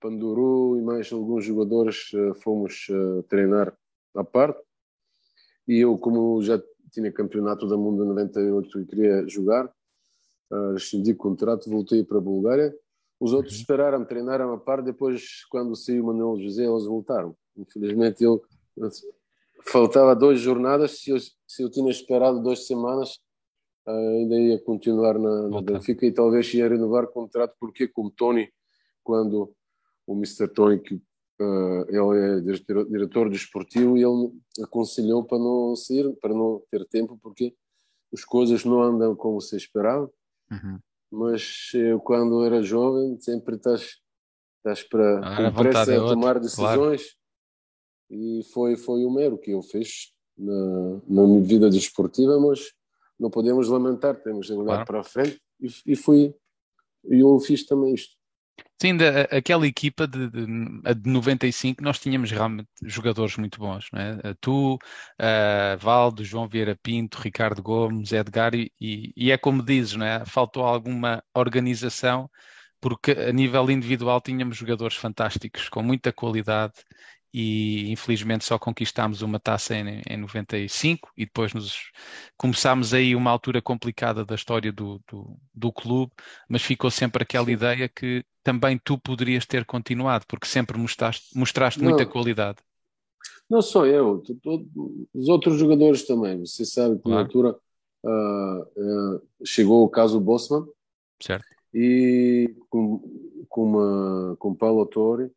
Panduru 0.00 0.78
e 0.78 0.82
mais 0.82 1.12
alguns 1.12 1.44
jogadores 1.44 2.12
uh, 2.12 2.34
fomos 2.34 2.86
uh, 2.88 3.22
treinar 3.24 3.76
à 4.14 4.22
parte. 4.22 4.60
E 5.66 5.78
eu, 5.78 5.98
como 5.98 6.40
já 6.42 6.60
tinha 6.90 7.12
campeonato 7.12 7.66
da 7.66 7.76
mundo 7.76 8.04
em 8.04 8.08
98 8.08 8.80
e 8.80 8.86
queria 8.86 9.28
jogar. 9.28 9.70
Uh, 10.50 10.72
rescindi 10.72 11.14
contrato, 11.14 11.68
voltei 11.70 12.02
para 12.02 12.18
a 12.18 12.20
Bulgária. 12.20 12.74
Os 13.20 13.32
outros 13.32 13.54
uhum. 13.54 13.60
esperaram, 13.60 14.04
treinaram 14.04 14.52
a 14.52 14.58
par. 14.58 14.82
Depois, 14.82 15.44
quando 15.50 15.74
saiu 15.74 16.04
o 16.04 16.06
Manuel 16.06 16.40
José, 16.40 16.64
eles 16.64 16.84
voltaram. 16.84 17.36
Infelizmente, 17.56 18.22
eu 18.22 18.42
faltava 19.66 20.14
duas 20.14 20.40
jornadas. 20.40 21.00
Se 21.00 21.10
eu, 21.10 21.18
se 21.18 21.62
eu 21.62 21.70
tinha 21.70 21.90
esperado 21.90 22.42
duas 22.42 22.66
semanas, 22.66 23.18
uh, 23.86 23.90
ainda 23.90 24.36
ia 24.36 24.58
continuar 24.62 25.18
na, 25.18 25.48
na 25.48 25.60
Benfica 25.60 26.06
e 26.06 26.12
talvez 26.12 26.52
ia 26.54 26.68
renovar 26.68 27.04
o 27.04 27.12
contrato, 27.12 27.54
porque 27.58 27.88
como 27.88 28.10
Tony, 28.10 28.48
quando 29.02 29.52
o 30.06 30.14
Mr. 30.14 30.48
Tony, 30.48 30.78
que 30.78 31.02
ele 31.40 32.18
é 32.18 32.40
diretor, 32.40 32.88
diretor 32.88 33.30
desportivo 33.30 33.96
e 33.96 34.02
ele 34.02 34.32
aconselhou 34.62 35.24
para 35.24 35.38
não 35.38 35.76
sair, 35.76 36.12
para 36.20 36.34
não 36.34 36.62
ter 36.70 36.84
tempo, 36.86 37.18
porque 37.22 37.54
as 38.12 38.24
coisas 38.24 38.64
não 38.64 38.82
andam 38.82 39.14
como 39.14 39.40
se 39.40 39.56
esperava. 39.56 40.10
Uhum. 40.50 40.78
Mas 41.10 41.70
eu, 41.74 42.00
quando 42.00 42.44
era 42.44 42.62
jovem, 42.62 43.18
sempre 43.18 43.56
estás, 43.56 43.98
estás 44.58 44.82
para 44.82 45.20
ah, 45.20 45.52
com 45.52 45.62
pressa 45.62 45.94
a 45.94 46.08
tomar 46.08 46.38
decisões. 46.38 47.02
Claro. 47.02 47.18
E 48.10 48.42
foi, 48.52 48.76
foi 48.76 49.04
o 49.04 49.10
mero 49.10 49.38
que 49.38 49.50
eu 49.52 49.62
fiz 49.62 50.12
na, 50.36 51.00
na 51.06 51.26
minha 51.26 51.42
vida 51.42 51.70
desportiva, 51.70 52.38
mas 52.40 52.72
não 53.18 53.30
podemos 53.30 53.68
lamentar, 53.68 54.20
temos 54.22 54.46
de 54.46 54.52
olhar 54.52 54.64
claro. 54.64 54.86
para 54.86 55.00
a 55.00 55.04
frente. 55.04 55.40
E, 55.60 55.92
e 55.92 55.96
fui, 55.96 56.34
e 57.04 57.20
eu 57.20 57.38
fiz 57.40 57.64
também 57.64 57.94
isto. 57.94 58.17
Sim, 58.80 58.96
da, 58.96 59.22
aquela 59.22 59.66
equipa 59.66 60.06
de, 60.06 60.30
de, 60.30 60.46
de 60.46 61.10
95 61.10 61.82
nós 61.82 61.98
tínhamos 61.98 62.30
realmente 62.30 62.68
jogadores 62.84 63.36
muito 63.36 63.58
bons, 63.58 63.88
não 63.92 64.00
é? 64.00 64.34
Tu, 64.40 64.78
Valdo, 65.80 66.24
João 66.24 66.48
Vieira 66.48 66.76
Pinto, 66.80 67.18
Ricardo 67.20 67.62
Gomes, 67.62 68.12
Edgar, 68.12 68.54
e, 68.54 68.70
e, 68.80 69.30
é 69.32 69.38
como 69.38 69.64
dizes, 69.64 69.94
não 69.94 70.06
é? 70.06 70.24
Faltou 70.24 70.64
alguma 70.64 71.22
organização, 71.34 72.30
porque 72.80 73.12
a 73.12 73.32
nível 73.32 73.68
individual 73.70 74.20
tínhamos 74.20 74.56
jogadores 74.56 74.96
fantásticos, 74.96 75.68
com 75.68 75.82
muita 75.82 76.12
qualidade, 76.12 76.74
e 77.40 77.92
infelizmente 77.92 78.44
só 78.44 78.58
conquistámos 78.58 79.22
uma 79.22 79.38
taça 79.38 79.72
em, 79.72 80.02
em 80.10 80.16
95 80.16 81.08
e 81.16 81.24
depois 81.24 81.54
nos 81.54 81.92
começámos 82.36 82.92
aí 82.92 83.14
uma 83.14 83.30
altura 83.30 83.62
complicada 83.62 84.24
da 84.24 84.34
história 84.34 84.72
do, 84.72 85.00
do, 85.08 85.36
do, 85.54 85.72
clube, 85.72 86.10
mas 86.48 86.62
ficou 86.62 86.90
sempre 86.90 87.22
aquela 87.22 87.48
ideia 87.48 87.88
que 87.88 88.24
também 88.42 88.76
tu 88.82 88.98
poderias 88.98 89.46
ter 89.46 89.64
continuado, 89.64 90.24
porque 90.26 90.48
sempre 90.48 90.76
mostraste, 90.76 91.38
mostraste 91.38 91.80
muita 91.80 92.04
qualidade. 92.04 92.58
Não 93.48 93.62
só 93.62 93.86
eu, 93.86 94.20
os 95.14 95.28
outros 95.28 95.60
jogadores 95.60 96.04
também. 96.04 96.40
Você 96.44 96.64
sabe 96.64 96.96
que 96.96 97.02
claro. 97.02 97.20
na 97.20 97.24
altura 97.24 97.56
uh, 98.02 99.14
uh, 99.14 99.22
chegou 99.46 99.84
o 99.84 99.88
caso 99.88 100.20
Bosman 100.20 100.66
certo. 101.22 101.46
e 101.72 102.52
com, 102.68 103.00
com, 103.48 103.62
uma, 103.62 104.36
com 104.40 104.56
Paulo 104.56 104.84
Torre 104.86 105.30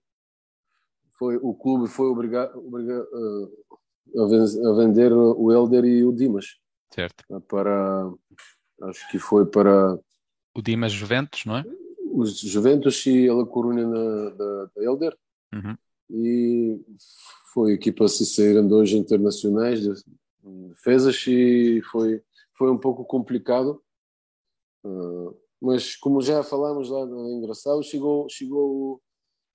foi, 1.22 1.38
o 1.38 1.54
clube 1.54 1.88
foi 1.88 2.08
obrigado, 2.08 2.58
obrigado 2.58 3.08
uh, 3.14 4.24
a, 4.24 4.74
vender 4.74 5.14
o 5.14 5.52
Helder 5.52 5.86
e 5.86 6.04
o 6.04 6.12
Dimas. 6.12 6.58
Certo. 6.92 7.24
Para, 7.48 8.12
acho 8.82 9.12
que 9.12 9.20
foi 9.20 9.46
para... 9.46 10.00
O 10.56 10.62
Dimas 10.64 10.92
Juventus, 10.92 11.46
não 11.46 11.58
é? 11.58 11.66
Os 12.12 12.40
Juventus 12.40 13.06
e 13.06 13.30
a 13.30 13.36
La 13.36 13.46
Coruña 13.46 13.88
da, 13.88 14.66
da 14.66 14.84
Helder. 14.84 15.16
Uhum. 15.54 15.78
E 16.10 16.82
foi 17.54 17.74
equipa 17.74 18.08
se 18.08 18.26
saíram 18.26 18.68
dois 18.68 18.92
internacionais 18.92 19.80
de 19.80 19.94
defesas 20.70 21.24
e 21.28 21.84
foi, 21.92 22.20
foi 22.58 22.72
um 22.72 22.80
pouco 22.80 23.06
complicado. 23.06 23.80
Uh, 24.84 25.38
mas 25.62 25.96
como 25.96 26.20
já 26.20 26.42
falámos 26.42 26.90
lá 26.90 27.06
no 27.06 27.30
engraçado, 27.30 27.84
chegou, 27.84 28.28
chegou 28.28 29.00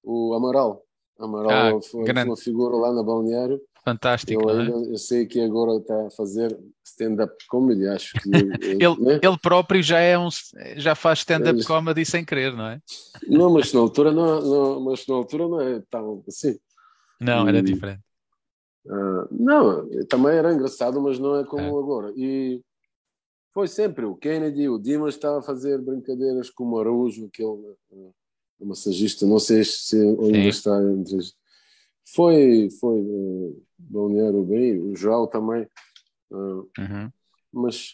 o, 0.05 0.29
o 0.31 0.35
Amaral 0.35 0.86
Amaral 1.19 1.79
ah, 1.79 1.83
foi, 1.83 2.05
grande. 2.05 2.31
uma 2.31 2.37
figura 2.37 2.77
lá 2.77 2.93
na 2.93 3.03
Balneário. 3.03 3.61
Fantástico, 3.85 4.43
eu, 4.43 4.49
ainda, 4.49 4.73
é? 4.73 4.93
eu 4.93 4.99
sei 4.99 5.27
que 5.27 5.41
agora 5.41 5.79
está 5.79 6.09
a 6.09 6.11
fazer 6.11 6.59
stand-up 6.85 7.33
comedy, 7.49 7.87
acho 7.87 8.13
que... 8.15 8.29
ele, 8.63 9.01
né? 9.01 9.21
ele 9.23 9.39
próprio 9.41 9.81
já, 9.83 10.01
é 10.01 10.19
um, 10.19 10.29
já 10.77 10.95
faz 10.95 11.21
stand-up 11.21 11.65
comedy 11.65 12.05
sem 12.05 12.25
querer, 12.25 12.53
não 12.53 12.67
é? 12.67 12.81
Não, 13.29 13.51
mas 13.51 13.73
na 13.73 13.81
altura 13.81 14.11
não, 14.11 14.41
não, 14.41 14.81
mas 14.81 15.07
na 15.07 15.15
altura 15.15 15.49
não 15.49 15.61
é 15.61 15.83
tão 15.89 16.23
assim. 16.27 16.59
Não, 17.21 17.49
era 17.49 17.63
diferente. 17.63 18.03
Uh, 18.85 19.27
não, 19.31 19.89
também 20.09 20.33
era 20.33 20.53
engraçado, 20.53 21.01
mas 21.01 21.19
não 21.19 21.37
é 21.37 21.45
como 21.45 21.63
é. 21.63 21.69
agora. 21.69 22.13
E 22.17 22.61
foi 23.55 23.69
sempre 23.69 24.05
o 24.05 24.17
Kennedy, 24.17 24.69
o 24.69 24.79
Dimas 24.79 25.15
estava 25.15 25.39
a 25.39 25.43
fazer 25.43 25.81
brincadeiras 25.81 26.51
com 26.51 26.65
o 26.65 26.79
Araújo, 26.79 27.27
aquele... 27.27 27.77
Uh, 27.91 28.13
massagista, 28.65 29.27
não 29.27 29.39
sei 29.39 29.65
se 29.65 29.97
ainda 29.97 30.49
está 30.49 30.71
entre. 30.83 31.19
Foi, 32.15 32.69
foi 32.81 33.01
uh, 33.01 33.63
balneário 33.79 34.45
bem, 34.45 34.81
o 34.81 34.95
João 34.97 35.27
também. 35.27 35.67
Uh, 36.31 36.69
uhum. 36.79 37.13
Mas, 37.53 37.93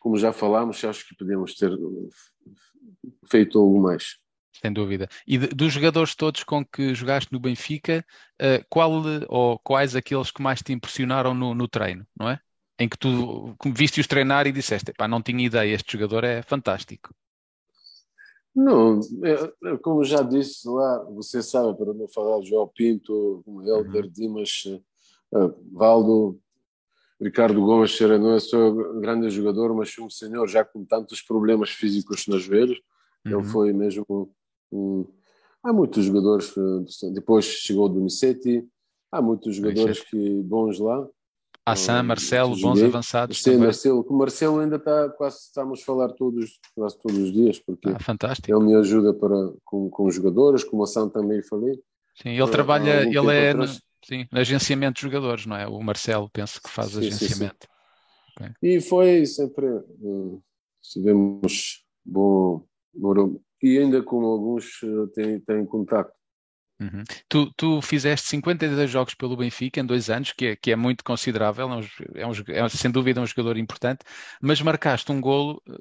como 0.00 0.16
já 0.16 0.32
falámos, 0.32 0.82
acho 0.84 1.06
que 1.06 1.16
podíamos 1.16 1.54
ter 1.54 1.70
feito 3.30 3.58
algo 3.58 3.80
mais. 3.80 4.18
Sem 4.60 4.72
dúvida. 4.72 5.08
E 5.26 5.38
de, 5.38 5.48
dos 5.48 5.72
jogadores 5.72 6.14
todos 6.14 6.44
com 6.44 6.64
que 6.64 6.94
jogaste 6.94 7.32
no 7.32 7.40
Benfica, 7.40 8.04
uh, 8.40 8.64
qual 8.68 9.02
ou 9.28 9.58
quais 9.58 9.96
aqueles 9.96 10.30
que 10.30 10.42
mais 10.42 10.60
te 10.60 10.72
impressionaram 10.72 11.34
no, 11.34 11.54
no 11.54 11.66
treino, 11.66 12.06
não 12.16 12.28
é? 12.28 12.38
Em 12.78 12.88
que 12.88 12.98
tu 12.98 13.56
viste-os 13.66 14.06
treinar 14.06 14.46
e 14.46 14.52
disseste, 14.52 14.92
pá, 14.92 15.06
não 15.06 15.22
tinha 15.22 15.44
ideia, 15.44 15.74
este 15.74 15.92
jogador 15.92 16.24
é 16.24 16.42
fantástico. 16.42 17.14
Não, 18.54 19.00
é, 19.24 19.70
é, 19.70 19.76
como 19.78 20.04
já 20.04 20.22
disse 20.22 20.68
lá, 20.68 21.04
você 21.04 21.42
sabe, 21.42 21.76
para 21.76 21.94
não 21.94 22.06
falar 22.06 22.40
de 22.40 22.50
João 22.50 22.68
Pinto, 22.68 23.42
Helder 23.64 24.04
uhum. 24.04 24.10
Dimas, 24.10 24.64
uh, 25.32 25.54
Valdo, 25.72 26.38
Ricardo 27.22 27.60
Gomes 27.60 27.98
não 28.00 28.34
é 28.34 28.40
só 28.40 28.70
um 28.70 29.00
grande 29.00 29.30
jogador, 29.30 29.74
mas 29.74 29.96
um 29.98 30.10
senhor 30.10 30.46
já 30.48 30.64
com 30.64 30.84
tantos 30.84 31.22
problemas 31.22 31.70
físicos 31.70 32.26
nos 32.26 32.42
joelhos. 32.42 32.80
Uhum. 33.24 33.38
Ele 33.38 33.44
foi 33.44 33.72
mesmo 33.72 34.34
um, 34.72 35.06
há 35.62 35.72
muitos 35.72 36.04
jogadores. 36.04 36.52
Eh, 36.56 37.10
depois 37.12 37.44
chegou 37.44 37.86
o 37.86 37.88
Donizetti, 37.88 38.66
há 39.10 39.22
muitos 39.22 39.54
jogadores 39.56 40.00
que 40.00 40.42
bons 40.42 40.80
lá. 40.80 41.08
Assan, 41.64 42.00
uh, 42.00 42.04
Marcelo, 42.04 42.56
bons 42.60 42.82
avançados. 42.82 43.40
Sim, 43.40 43.56
Marcelo, 43.56 44.04
o 44.08 44.14
Marcelo 44.14 44.58
ainda 44.58 44.76
está 44.76 45.08
quase 45.10 45.38
estamos 45.38 45.80
a 45.80 45.84
falar 45.84 46.08
todos, 46.08 46.58
quase 46.74 46.98
todos 46.98 47.18
os 47.18 47.32
dias, 47.32 47.58
porque 47.60 47.88
ah, 47.88 48.00
fantástico. 48.00 48.50
ele 48.50 48.64
me 48.64 48.74
ajuda 48.74 49.14
para, 49.14 49.52
com, 49.64 49.88
com 49.88 50.06
os 50.06 50.14
jogadores, 50.14 50.64
como 50.64 50.82
o 50.82 50.84
Assan 50.84 51.08
também 51.08 51.40
falei. 51.42 51.74
Sim, 52.20 52.30
ele 52.30 52.42
uh, 52.42 52.50
trabalha, 52.50 53.02
ele 53.04 53.32
é 53.32 53.54
no, 53.54 53.66
sim, 53.66 54.26
no 54.30 54.40
agenciamento 54.40 54.96
de 54.96 55.02
jogadores, 55.02 55.46
não 55.46 55.56
é? 55.56 55.66
O 55.68 55.80
Marcelo, 55.80 56.28
penso 56.32 56.60
que 56.60 56.68
faz 56.68 56.90
sim, 56.90 56.98
agenciamento. 56.98 57.66
Sim. 58.38 58.44
Okay. 58.44 58.54
E 58.62 58.80
foi 58.80 59.24
sempre, 59.24 59.66
uh, 59.66 60.42
tivemos 60.82 61.84
bom, 62.04 62.64
bom, 62.92 63.40
e 63.62 63.78
ainda 63.78 64.02
com 64.02 64.24
alguns 64.24 64.80
têm, 65.14 65.38
têm 65.38 65.64
contato. 65.64 66.12
Uhum. 66.82 67.04
Tu, 67.28 67.52
tu, 67.56 67.80
fizeste 67.80 68.26
52 68.28 68.90
jogos 68.90 69.14
pelo 69.14 69.36
Benfica 69.36 69.80
em 69.80 69.86
dois 69.86 70.10
anos, 70.10 70.32
que 70.32 70.46
é, 70.46 70.56
que 70.56 70.72
é 70.72 70.76
muito 70.76 71.04
considerável, 71.04 71.70
é, 71.70 71.76
um, 71.76 71.80
é, 72.14 72.26
um, 72.26 72.64
é, 72.66 72.68
sem 72.68 72.90
dúvida 72.90 73.20
um 73.20 73.26
jogador 73.26 73.56
importante, 73.56 74.00
mas 74.40 74.60
marcaste 74.60 75.12
um 75.12 75.20
golo 75.20 75.62
eh, 75.68 75.74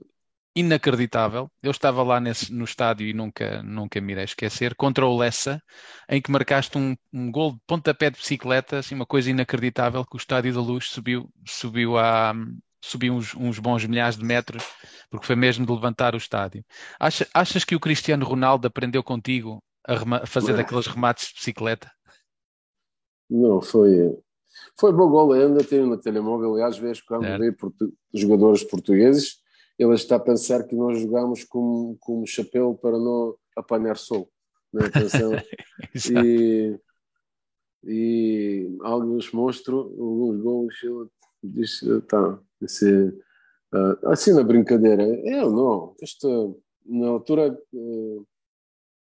inacreditável. 0.55 1.49
Eu 1.63 1.71
estava 1.71 2.03
lá 2.03 2.19
nesse, 2.19 2.53
no 2.53 2.65
estádio 2.65 3.07
e 3.07 3.13
nunca, 3.13 3.63
nunca 3.63 3.99
me 3.99 4.11
irei 4.13 4.25
esquecer, 4.25 4.75
contra 4.75 5.05
o 5.05 5.17
Lessa, 5.17 5.61
em 6.07 6.21
que 6.21 6.29
marcaste 6.31 6.77
um, 6.77 6.95
um 7.11 7.31
golo 7.31 7.53
de 7.53 7.61
pontapé 7.65 8.11
de 8.11 8.17
bicicleta, 8.17 8.77
assim, 8.79 8.93
uma 8.93 9.05
coisa 9.05 9.31
inacreditável, 9.31 10.05
que 10.05 10.15
o 10.15 10.19
Estádio 10.19 10.53
da 10.53 10.61
Luz 10.61 10.85
subiu, 10.89 11.29
subiu 11.47 11.97
a, 11.97 12.33
subiu 12.81 13.15
uns, 13.15 13.33
uns, 13.35 13.57
bons 13.59 13.85
milhares 13.85 14.17
de 14.17 14.23
metros, 14.23 14.63
porque 15.09 15.25
foi 15.25 15.35
mesmo 15.35 15.65
de 15.65 15.71
levantar 15.71 16.13
o 16.13 16.17
estádio. 16.17 16.63
Acha, 16.99 17.27
achas 17.33 17.63
que 17.63 17.75
o 17.75 17.79
Cristiano 17.79 18.25
Ronaldo 18.25 18.67
aprendeu 18.67 19.03
contigo 19.03 19.63
a, 19.87 20.25
fazer 20.25 20.55
daqueles 20.55 20.87
remates 20.87 21.29
de 21.29 21.35
bicicleta? 21.35 21.91
Não, 23.29 23.61
foi. 23.61 24.17
Foi 24.77 24.91
bom 24.91 25.09
gol, 25.09 25.31
ainda 25.31 25.63
tenho 25.63 25.87
no 25.87 25.97
telemóvel, 25.97 26.57
e 26.57 26.61
às 26.61 26.77
vezes 26.77 27.01
quando 27.01 27.25
é. 27.25 27.37
vê 27.37 27.51
portu, 27.51 27.93
jogadores 28.13 28.63
portugueses, 28.63 29.41
ele 29.79 29.93
está 29.93 30.17
a 30.17 30.19
pensar 30.19 30.63
que 30.63 30.75
nós 30.75 30.99
jogamos 30.99 31.43
com, 31.43 31.97
com 31.99 32.21
um 32.21 32.25
chapéu 32.25 32.75
para 32.75 32.97
não 32.97 33.35
apanhar 33.55 33.97
sol. 33.97 34.29
Né? 34.73 34.83
e, 36.25 36.79
e 37.83 38.77
alguns 38.81 39.31
mostram 39.31 39.79
alguns 39.79 40.41
gols, 40.41 40.75
ele 40.83 41.09
disse, 41.43 42.01
tá, 42.01 42.39
disse, 42.61 43.07
uh, 43.73 44.09
assim 44.09 44.33
na 44.33 44.43
brincadeira, 44.43 45.03
eu 45.03 45.49
não, 45.49 45.95
isto, 46.01 46.61
na 46.85 47.07
altura 47.07 47.57
uh, 47.73 48.27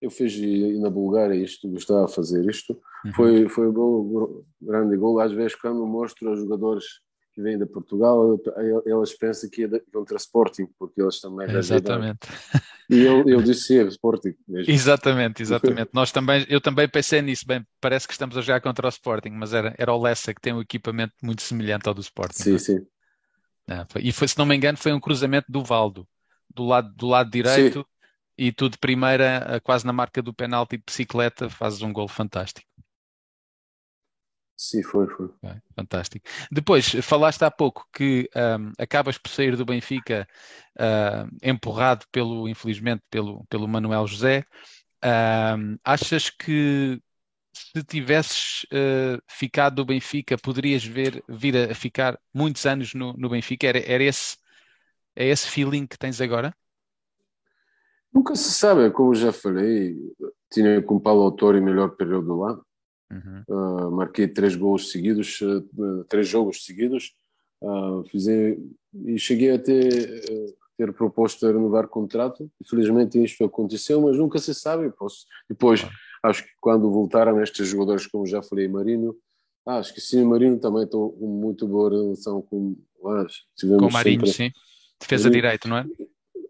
eu 0.00 0.10
fiz 0.10 0.36
na 0.78 0.90
Bulgária 0.90 1.34
isto, 1.34 1.68
gostava 1.68 2.06
de 2.06 2.14
fazer 2.14 2.48
isto, 2.48 2.78
uhum. 3.04 3.12
foi, 3.12 3.48
foi 3.48 3.68
um 3.68 3.72
gol, 3.72 4.46
grande 4.60 4.96
gol, 4.96 5.20
às 5.20 5.32
vezes 5.32 5.54
quando 5.54 5.86
mostro 5.86 6.28
aos 6.28 6.40
jogadores 6.40 6.84
que 7.36 7.42
vêm 7.42 7.58
de 7.58 7.66
Portugal, 7.66 8.40
elas 8.86 9.12
pensam 9.12 9.50
que 9.50 9.64
é 9.64 9.68
contra 9.92 10.16
Sporting, 10.16 10.66
porque 10.78 11.02
eles 11.02 11.20
também 11.20 11.46
é 11.48 11.58
Exatamente. 11.58 12.26
E 12.88 13.00
eu, 13.00 13.28
eu 13.28 13.42
disse 13.42 13.76
é 13.76 13.82
Sporting 13.82 14.32
mesmo. 14.46 14.72
Exatamente, 14.72 15.42
exatamente. 15.42 15.90
Nós 15.92 16.12
também, 16.12 16.46
eu 16.48 16.60
também 16.60 16.88
pensei 16.88 17.20
nisso, 17.20 17.44
bem, 17.44 17.66
parece 17.80 18.06
que 18.06 18.12
estamos 18.12 18.36
a 18.36 18.40
jogar 18.40 18.60
contra 18.60 18.86
o 18.86 18.88
Sporting, 18.88 19.30
mas 19.30 19.52
era, 19.52 19.74
era 19.76 19.92
o 19.92 20.00
Lessa 20.00 20.32
que 20.32 20.40
tem 20.40 20.52
um 20.52 20.60
equipamento 20.60 21.12
muito 21.20 21.42
semelhante 21.42 21.88
ao 21.88 21.94
do 21.94 22.00
Sporting. 22.00 22.42
Sim, 22.44 22.54
é? 22.54 22.58
sim. 22.58 22.86
Ah, 23.68 23.84
e 23.96 24.12
foi, 24.12 24.28
se 24.28 24.38
não 24.38 24.46
me 24.46 24.54
engano, 24.54 24.78
foi 24.78 24.92
um 24.92 25.00
cruzamento 25.00 25.50
do 25.50 25.64
Valdo, 25.64 26.06
do 26.54 26.64
lado, 26.64 26.94
do 26.94 27.08
lado 27.08 27.28
direito, 27.28 27.80
Sim. 27.80 27.84
E 28.36 28.52
tu 28.52 28.68
de 28.68 28.78
primeira, 28.78 29.60
quase 29.62 29.86
na 29.86 29.92
marca 29.92 30.22
do 30.22 30.34
penalti 30.34 30.76
de 30.76 30.84
bicicleta, 30.86 31.48
fazes 31.48 31.82
um 31.82 31.92
gol 31.92 32.08
fantástico. 32.08 32.68
Sim, 34.56 34.82
foi, 34.82 35.06
foi. 35.06 35.28
Fantástico. 35.74 36.26
Depois, 36.50 36.88
falaste 37.02 37.42
há 37.42 37.50
pouco 37.50 37.86
que 37.92 38.28
um, 38.34 38.72
acabas 38.78 39.18
por 39.18 39.28
sair 39.28 39.54
do 39.54 39.66
Benfica 39.66 40.26
uh, 40.76 41.28
empurrado 41.42 42.06
pelo, 42.10 42.48
infelizmente, 42.48 43.02
pelo, 43.10 43.44
pelo 43.46 43.68
Manuel 43.68 44.06
José. 44.06 44.44
Um, 45.04 45.76
achas 45.84 46.30
que 46.30 47.00
se 47.52 47.84
tivesses 47.84 48.64
uh, 48.72 49.22
ficado 49.28 49.76
do 49.76 49.84
Benfica, 49.84 50.38
poderias 50.38 50.84
ver, 50.84 51.22
vir 51.28 51.70
a 51.70 51.74
ficar 51.74 52.18
muitos 52.32 52.64
anos 52.64 52.94
no, 52.94 53.12
no 53.12 53.28
Benfica? 53.28 53.66
Era, 53.66 53.78
era 53.80 54.02
esse, 54.02 54.38
é 55.14 55.26
esse 55.26 55.48
feeling 55.48 55.86
que 55.86 55.98
tens 55.98 56.20
agora? 56.20 56.54
Nunca 58.16 58.34
se 58.34 58.50
sabe, 58.52 58.90
como 58.90 59.14
já 59.14 59.32
falei, 59.32 59.96
tinha 60.50 60.80
com 60.82 60.98
Paulo 60.98 61.22
Autor 61.22 61.54
o 61.56 61.62
melhor 61.62 61.90
período 61.90 62.36
lá. 62.36 62.60
Uhum. 63.12 63.42
Uh, 63.46 63.90
marquei 63.90 64.26
três 64.26 64.56
gols 64.56 64.90
seguidos, 64.90 65.38
uh, 65.42 66.04
três 66.08 66.26
jogos 66.26 66.64
seguidos. 66.64 67.14
Uh, 67.62 68.04
e 69.04 69.18
cheguei 69.18 69.52
a 69.52 69.58
ter, 69.58 70.22
ter 70.78 70.92
proposto 70.94 71.46
a 71.46 71.52
renovar 71.52 71.88
contrato. 71.88 72.50
Infelizmente 72.60 73.22
isto 73.22 73.44
aconteceu, 73.44 74.00
mas 74.00 74.16
nunca 74.16 74.38
se 74.38 74.54
sabe. 74.54 74.90
Posso, 74.90 75.26
depois 75.48 75.86
Acho 76.26 76.42
que 76.42 76.50
quando 76.60 76.90
voltaram 76.90 77.40
estes 77.40 77.68
jogadores, 77.68 78.06
como 78.06 78.26
já 78.26 78.42
falei, 78.42 78.66
Marino, 78.66 79.16
ah, 79.64 79.78
acho 79.78 79.94
que 79.94 80.00
sim, 80.00 80.24
Marino 80.24 80.58
também 80.58 80.82
estou 80.84 81.12
com 81.12 81.26
muito 81.26 81.68
boa 81.68 81.90
relação 81.90 82.42
com 82.42 82.76
tivemos 83.56 83.84
Com 83.84 83.92
Marinho, 83.92 84.26
sempre... 84.26 84.50
sim. 84.50 84.60
Defesa 85.00 85.24
Marino, 85.24 85.42
direito, 85.42 85.68
não 85.68 85.76
é? 85.78 85.86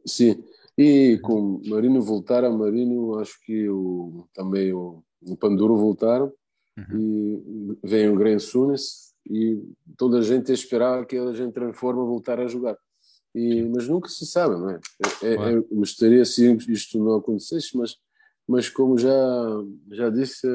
Sim. 0.07 0.43
E 0.77 1.19
com 1.23 1.61
Marino 1.67 2.03
voltaram, 2.03 2.57
Marino, 2.57 3.19
acho 3.19 3.41
que 3.41 3.69
o, 3.69 4.29
também 4.35 4.73
o, 4.73 5.03
o 5.23 5.37
Panduro 5.37 5.77
voltaram 5.77 6.33
uhum. 6.77 6.99
e 6.99 7.79
vem 7.83 8.11
o 8.11 8.17
Green 8.17 8.39
Sunes 8.39 9.15
e 9.29 9.63
toda 9.97 10.19
a 10.19 10.23
gente 10.23 10.53
esperava 10.53 11.07
que 11.07 11.17
a 11.17 11.33
gente 11.33 11.53
transforma 11.53 12.05
voltar 12.05 12.39
a 12.39 12.47
jogar. 12.47 12.77
E, 13.35 13.63
mas 13.65 13.89
nunca 13.89 14.09
se 14.09 14.27
sabe, 14.27 14.57
não 14.57 14.71
é? 14.71 14.81
é, 15.23 15.35
é 15.35 15.55
eu 15.55 15.67
gostaria 15.73 16.25
se 16.25 16.55
isto 16.69 16.99
não 16.99 17.17
acontecesse, 17.17 17.77
mas 17.77 17.97
mas 18.47 18.69
como 18.69 18.97
já, 18.97 19.13
já 19.91 20.09
disse, 20.09 20.47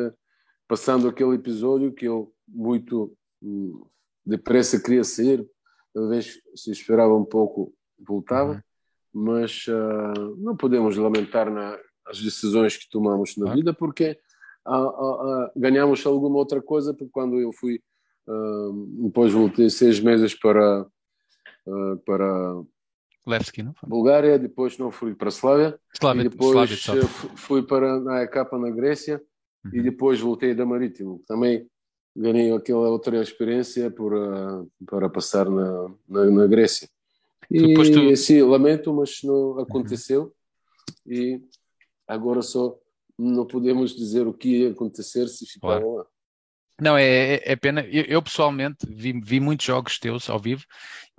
passando 0.67 1.07
aquele 1.07 1.35
episódio 1.35 1.91
que 1.91 2.05
eu 2.05 2.33
muito 2.47 3.13
hum, 3.41 3.85
depressa 4.25 4.81
queria 4.81 5.03
sair, 5.03 5.45
talvez 5.93 6.39
se 6.55 6.71
esperava 6.71 7.15
um 7.15 7.25
pouco, 7.25 7.73
voltava, 7.99 8.53
uhum. 8.53 8.61
Mas 9.13 9.65
uh, 9.67 10.35
não 10.37 10.55
podemos 10.55 10.97
lamentar 10.97 11.51
na, 11.51 11.77
as 12.07 12.21
decisões 12.21 12.77
que 12.77 12.89
tomamos 12.89 13.35
na 13.37 13.47
uhum. 13.47 13.55
vida, 13.55 13.73
porque 13.73 14.17
uh, 14.67 15.51
ganhamos 15.55 16.05
alguma 16.05 16.37
outra 16.37 16.61
coisa, 16.61 16.93
porque 16.93 17.11
quando 17.11 17.39
eu 17.39 17.51
fui, 17.53 17.81
depois 19.03 19.33
voltei 19.33 19.69
seis 19.69 19.99
meses 19.99 20.33
para, 20.33 20.85
para 22.05 22.63
Levski, 23.25 23.61
não 23.61 23.73
foi? 23.73 23.89
Bulgária, 23.89 24.39
depois 24.39 24.77
não 24.77 24.91
fui 24.91 25.13
para 25.13 25.27
a 25.27 25.31
Slávia, 25.31 25.79
Slávia 25.93 26.23
depois 26.23 26.71
Slávia, 26.71 27.07
fui 27.07 27.63
para 27.63 28.21
a 28.21 28.27
capa 28.27 28.57
na 28.57 28.69
Grécia 28.69 29.21
uhum. 29.65 29.71
e 29.73 29.81
depois 29.81 30.19
voltei 30.19 30.55
da 30.55 30.65
Marítimo. 30.65 31.21
Também 31.27 31.67
ganhei 32.15 32.51
aquela 32.53 32.89
outra 32.89 33.21
experiência 33.21 33.91
por, 33.91 34.13
para 34.85 35.09
passar 35.09 35.49
na, 35.49 35.91
na, 36.07 36.25
na 36.25 36.47
Grécia. 36.47 36.89
E 37.51 37.73
tu... 37.73 38.15
sim, 38.15 38.41
lamento, 38.41 38.93
mas 38.93 39.19
não 39.23 39.59
aconteceu 39.59 40.33
uhum. 41.05 41.13
e 41.13 41.41
agora 42.07 42.41
só 42.41 42.77
não 43.19 43.45
podemos 43.45 43.93
dizer 43.93 44.25
o 44.25 44.33
que 44.33 44.61
ia 44.61 44.71
acontecer 44.71 45.27
se 45.27 45.45
ficar 45.45 45.79
claro. 45.79 45.95
lá. 45.95 46.05
Não, 46.81 46.97
é, 46.97 47.35
é, 47.35 47.51
é 47.51 47.55
pena. 47.55 47.81
Eu, 47.81 48.05
eu, 48.05 48.21
pessoalmente 48.23 48.87
vi, 48.89 49.13
vi 49.21 49.39
muitos 49.39 49.65
jogos 49.65 49.99
teus 49.99 50.29
ao 50.29 50.39
vivo 50.39 50.65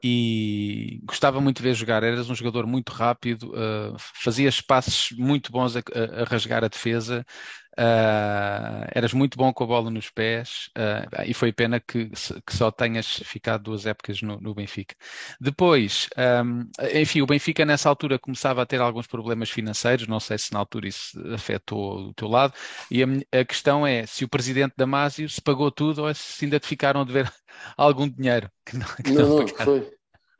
e 0.03 1.01
gostava 1.05 1.41
muito 1.41 1.59
de 1.59 1.63
ver 1.63 1.75
jogar. 1.75 2.03
Eras 2.03 2.29
um 2.29 2.35
jogador 2.35 2.67
muito 2.67 2.93
rápido, 2.93 3.53
uh, 3.53 3.97
fazias 3.99 4.61
passos 4.61 5.17
muito 5.17 5.53
bons 5.53 5.77
a, 5.77 5.81
a, 5.81 6.23
a 6.23 6.25
rasgar 6.25 6.65
a 6.65 6.69
defesa, 6.69 7.25
Uh, 7.73 8.85
eras 8.95 9.15
muito 9.15 9.39
bom 9.39 9.51
com 9.51 9.65
a 9.65 9.67
bola 9.67 9.91
nos 9.91 10.11
pés 10.11 10.69
uh, 10.77 11.23
e 11.25 11.33
foi 11.33 11.55
pena 11.55 11.81
que, 11.81 12.11
que, 12.11 12.55
só 12.55 12.71
tenhas 12.71 13.07
ficado 13.25 13.63
duas 13.63 13.87
épocas 13.87 14.21
no, 14.21 14.39
no 14.39 14.55
Benfica. 14.55 14.95
Depois, 15.41 16.07
um, 16.45 16.69
enfim, 16.95 17.23
o 17.23 17.27
Benfica 17.27 17.65
nessa 17.65 17.89
altura 17.89 18.19
começava 18.19 18.61
a 18.61 18.67
ter 18.67 18.79
alguns 18.79 19.07
problemas 19.07 19.49
financeiros, 19.49 20.07
não 20.07 20.21
sei 20.21 20.37
se 20.37 20.53
na 20.53 20.59
altura 20.59 20.87
isso 20.87 21.19
afetou 21.33 22.09
o 22.09 22.15
teu 22.15 22.29
lado, 22.29 22.53
e 22.91 23.03
a, 23.03 23.07
a 23.41 23.45
questão 23.45 23.87
é 23.87 24.05
se 24.05 24.23
o 24.23 24.29
presidente 24.29 24.75
Damásio 24.77 25.27
se 25.27 25.41
pagou 25.41 25.71
tudo 25.71 26.05
ou 26.05 26.15
se 26.15 26.45
ainda 26.45 26.61
te 26.61 26.67
ficaram 26.67 27.01
a 27.01 27.05
dever 27.05 27.33
algum 27.75 28.07
dinheiro. 28.07 28.51
Que 28.67 28.77
não, 28.77 28.87
que 29.03 29.11
não, 29.13 29.39
não 29.39 29.49
foi, 29.49 29.92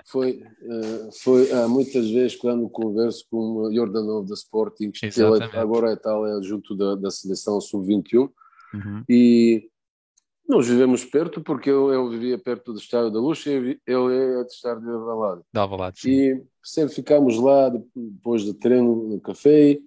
foi, 0.07 0.43
uh, 0.63 1.13
foi 1.23 1.51
uh, 1.53 1.69
muitas 1.69 2.11
vezes 2.11 2.37
quando 2.37 2.69
converso 2.69 3.27
com 3.31 3.37
o 3.37 3.75
Jordanov 3.75 4.27
da 4.27 4.35
Sporting, 4.35 4.91
que 4.91 5.07
ele 5.07 5.43
agora 5.55 5.93
é 5.93 5.97
tal, 5.97 6.27
é 6.27 6.43
junto 6.43 6.75
da, 6.75 6.95
da 6.95 7.11
seleção 7.11 7.61
sub-21, 7.61 8.31
uhum. 8.75 9.05
e 9.09 9.69
nós 10.49 10.67
vivemos 10.67 11.05
perto 11.05 11.41
porque 11.41 11.71
eu, 11.71 11.93
eu 11.93 12.09
vivia 12.11 12.39
perto 12.39 12.73
do 12.73 12.79
Estádio 12.79 13.11
da 13.11 13.21
Luz 13.21 13.45
e 13.47 13.51
ele 13.51 13.79
é 13.87 14.43
do 14.43 14.47
Estádio 14.47 14.83
de 14.83 14.91
Alvalade. 14.91 15.43
De 15.53 15.61
Alvalade, 15.61 16.01
sim. 16.01 16.11
E 16.11 16.43
sempre 16.63 16.95
ficámos 16.95 17.39
lá 17.39 17.71
depois 17.95 18.45
do 18.45 18.53
treino 18.53 19.09
no 19.09 19.21
café, 19.21 19.79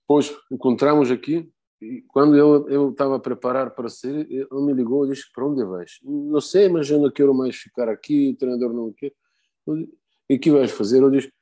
depois 0.00 0.34
encontramos 0.50 1.10
aqui 1.10 1.50
e 1.80 2.02
quando 2.08 2.36
eu 2.36 2.68
eu 2.68 2.90
estava 2.90 3.16
a 3.16 3.20
preparar 3.20 3.70
para 3.74 3.88
sair, 3.88 4.26
ele 4.30 4.62
me 4.62 4.72
ligou 4.72 5.04
e 5.04 5.10
disse: 5.10 5.32
Para 5.32 5.46
onde 5.46 5.64
vais? 5.64 5.98
Não 6.04 6.40
sei, 6.40 6.68
mas 6.68 6.88
eu 6.88 7.00
não 7.00 7.10
quero 7.10 7.34
mais 7.34 7.56
ficar 7.56 7.88
aqui, 7.88 8.30
o 8.30 8.36
treinador 8.36 8.72
não 8.72 8.92
quer. 8.92 9.12
E 10.28 10.38
que 10.38 10.50
vais 10.50 10.70
fazer? 10.70 11.02
Eu 11.02 11.10
disse, 11.10 11.32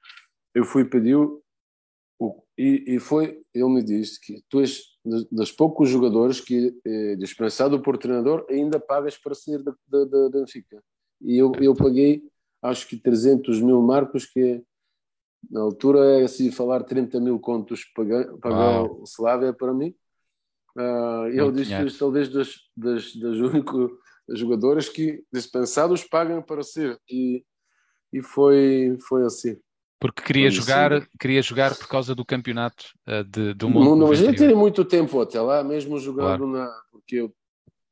eu 0.55 0.65
fui 0.65 0.85
pedir 0.85 1.17
o, 1.17 1.43
e, 2.61 2.97
e 2.97 3.01
foi, 3.01 3.41
ele 3.55 3.69
me 3.69 3.83
disse 3.83 4.21
que 4.21 4.45
tu 4.49 4.61
és 4.61 4.83
dos 5.33 5.51
poucos 5.51 5.89
jogadores 5.89 6.43
que, 6.43 6.79
eh, 6.85 7.17
dispensado 7.17 7.81
por 7.81 7.97
treinador, 7.97 8.45
ainda 8.51 8.79
pagas 8.79 9.17
para 9.17 9.35
sair 9.35 9.63
da, 9.63 9.75
da, 9.89 10.05
da 10.05 10.29
Benfica. 10.29 10.83
E 11.23 11.39
eu, 11.39 11.53
eu 11.59 11.75
paguei, 11.75 12.23
acho 12.63 12.87
que 12.87 12.99
300 12.99 13.63
mil 13.63 13.81
marcos, 13.81 14.27
que 14.27 14.63
na 15.51 15.63
altura 15.63 16.21
é 16.21 16.25
assim 16.25 16.51
falar 16.51 16.85
30 16.85 17.19
mil 17.19 17.41
contos 17.41 17.83
pagar, 17.95 18.27
pagar 18.37 18.83
o 18.83 19.05
Slavia 19.05 19.55
para 19.55 19.73
mim. 19.73 19.95
Uh, 20.77 21.27
ele 21.29 21.53
disse 21.53 21.99
talvez 21.99 22.29
das, 22.29 22.57
das, 22.77 23.17
das 23.17 23.37
únicos 23.41 23.91
jogadores 24.29 24.89
que 24.91 25.25
dispensados 25.33 26.05
pagam 26.05 26.43
para 26.43 26.63
ser. 26.63 27.01
E 27.11 27.43
e 28.13 28.23
foi, 28.23 28.97
foi 29.09 29.25
assim. 29.25 29.57
Porque 30.01 30.23
queria 30.23 30.51
jogar, 30.51 30.93
assim. 30.95 31.07
queria 31.19 31.43
jogar 31.43 31.77
por 31.77 31.87
causa 31.87 32.15
do 32.15 32.25
campeonato 32.25 32.87
uh, 33.07 33.23
de, 33.23 33.53
do 33.53 33.69
mundo. 33.69 33.97
Não, 33.97 34.09
mas 34.09 34.23
eu 34.23 34.35
tinha 34.35 34.57
muito 34.57 34.83
tempo 34.83 35.21
até 35.21 35.39
lá, 35.41 35.63
mesmo 35.63 35.99
jogando 35.99 36.39
claro. 36.39 36.47
na. 36.47 36.73
Porque 36.91 37.17
eu, 37.17 37.33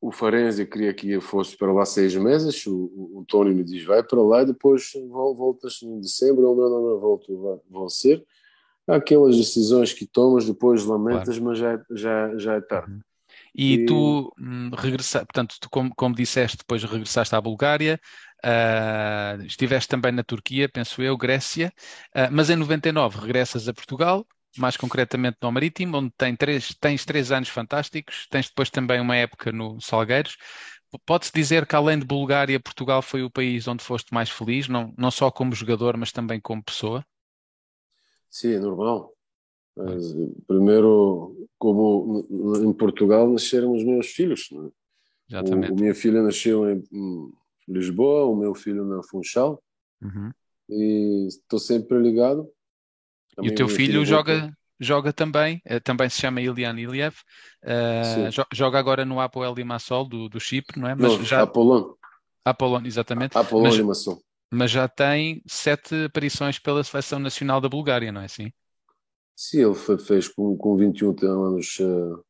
o 0.00 0.10
Farense 0.10 0.64
queria 0.64 0.94
que 0.94 1.10
eu 1.10 1.20
fosse 1.20 1.54
para 1.54 1.70
lá 1.70 1.84
seis 1.84 2.14
meses. 2.14 2.66
O, 2.66 2.74
o, 2.74 3.18
o 3.18 3.24
Tony 3.26 3.54
me 3.54 3.62
diz: 3.62 3.84
vai 3.84 4.02
para 4.02 4.22
lá 4.22 4.40
e 4.40 4.46
depois 4.46 4.92
voltas 5.10 5.82
em 5.82 6.00
dezembro. 6.00 6.44
Eu 6.44 6.56
não, 6.56 6.70
não, 6.70 6.90
não 6.94 6.98
volto, 6.98 7.62
vão 7.68 7.88
ser. 7.90 8.24
Aquelas 8.86 9.36
decisões 9.36 9.92
que 9.92 10.06
tomas, 10.06 10.46
depois 10.46 10.86
lamentas, 10.86 11.38
claro. 11.38 11.44
mas 11.44 11.58
já, 11.58 11.84
já, 11.90 12.38
já 12.38 12.54
é 12.54 12.60
tarde. 12.62 12.92
Uhum. 12.92 13.00
E, 13.54 13.74
e, 13.74 13.78
tu 13.78 14.32
hum, 14.38 14.70
regressaste, 14.76 15.26
portanto, 15.26 15.56
tu, 15.60 15.70
como, 15.70 15.94
como 15.94 16.14
disseste, 16.14 16.58
depois 16.58 16.82
regressaste 16.84 17.34
à 17.34 17.40
Bulgária, 17.40 18.00
Uh, 18.44 19.42
estiveste 19.44 19.88
também 19.88 20.12
na 20.12 20.22
Turquia, 20.22 20.68
penso 20.68 21.02
eu, 21.02 21.16
Grécia, 21.16 21.72
uh, 22.14 22.30
mas 22.30 22.48
em 22.48 22.54
99 22.54 23.18
regressas 23.18 23.66
a 23.68 23.74
Portugal, 23.74 24.24
mais 24.56 24.76
concretamente 24.76 25.38
no 25.42 25.50
Marítimo, 25.50 25.96
onde 25.98 26.12
tem 26.16 26.36
três, 26.36 26.68
tens 26.80 27.04
três 27.04 27.32
anos 27.32 27.48
fantásticos, 27.48 28.28
tens 28.30 28.48
depois 28.48 28.70
também 28.70 29.00
uma 29.00 29.16
época 29.16 29.50
no 29.50 29.80
Salgueiros. 29.80 30.36
Pode-se 31.04 31.32
dizer 31.34 31.66
que 31.66 31.74
além 31.76 31.98
de 31.98 32.04
Bulgária, 32.06 32.60
Portugal 32.60 33.02
foi 33.02 33.22
o 33.22 33.30
país 33.30 33.66
onde 33.66 33.82
foste 33.84 34.14
mais 34.14 34.30
feliz, 34.30 34.68
não, 34.68 34.94
não 34.96 35.10
só 35.10 35.30
como 35.30 35.54
jogador, 35.54 35.96
mas 35.96 36.12
também 36.12 36.40
como 36.40 36.62
pessoa? 36.62 37.04
Sim, 38.30 38.54
é 38.54 38.58
normal. 38.58 39.17
Mas, 39.84 40.14
primeiro, 40.46 41.48
como 41.58 42.26
em 42.64 42.72
Portugal 42.72 43.30
nasceram 43.30 43.72
os 43.72 43.84
meus 43.84 44.08
filhos. 44.08 44.48
Não 44.50 44.66
é? 44.66 44.68
Exatamente. 45.30 45.72
O, 45.72 45.76
minha 45.76 45.94
filha 45.94 46.22
nasceu 46.22 46.68
em, 46.70 46.82
Lisboa, 47.68 48.24
o 48.24 48.34
meu 48.34 48.54
filho 48.54 48.84
na 48.84 49.02
Funchal. 49.02 49.62
Uhum. 50.02 50.30
E 50.70 51.26
estou 51.28 51.58
sempre 51.58 51.98
ligado. 51.98 52.48
Também 53.36 53.50
e 53.50 53.52
o 53.52 53.54
teu 53.54 53.68
filho, 53.68 54.04
joga, 54.04 54.52
joga 54.80 55.12
também, 55.12 55.62
uh, 55.70 55.80
também 55.80 56.08
se 56.08 56.20
chama 56.20 56.40
Ilian 56.40 56.78
Iliev, 56.78 57.16
uh, 57.62 58.30
jo 58.30 58.44
joga 58.52 58.78
agora 58.78 59.04
no 59.04 59.20
Apoel 59.20 59.54
Limassol 59.54 60.08
do, 60.08 60.28
do 60.28 60.40
Chipre, 60.40 60.80
não 60.80 60.88
é? 60.88 60.94
Mas 60.94 61.18
não, 61.18 61.24
já... 61.24 61.42
Apolon. 61.42 61.94
Apolon, 62.44 62.82
exatamente. 62.84 63.36
Apolon 63.36 63.64
mas, 63.64 63.74
Limassol. 63.76 64.22
Mas 64.50 64.70
já 64.70 64.88
tem 64.88 65.42
sete 65.46 66.06
aparições 66.06 66.58
pela 66.58 66.82
Seleção 66.82 67.18
Nacional 67.18 67.60
da 67.60 67.68
Bulgária, 67.68 68.10
não 68.10 68.22
é 68.22 68.24
assim? 68.24 68.50
Sim, 69.40 69.66
ele 69.66 69.74
foi, 69.76 69.96
fez 69.96 70.26
com, 70.26 70.56
com 70.56 70.76
21 70.76 71.14
anos 71.22 71.78
uh, 71.78 72.24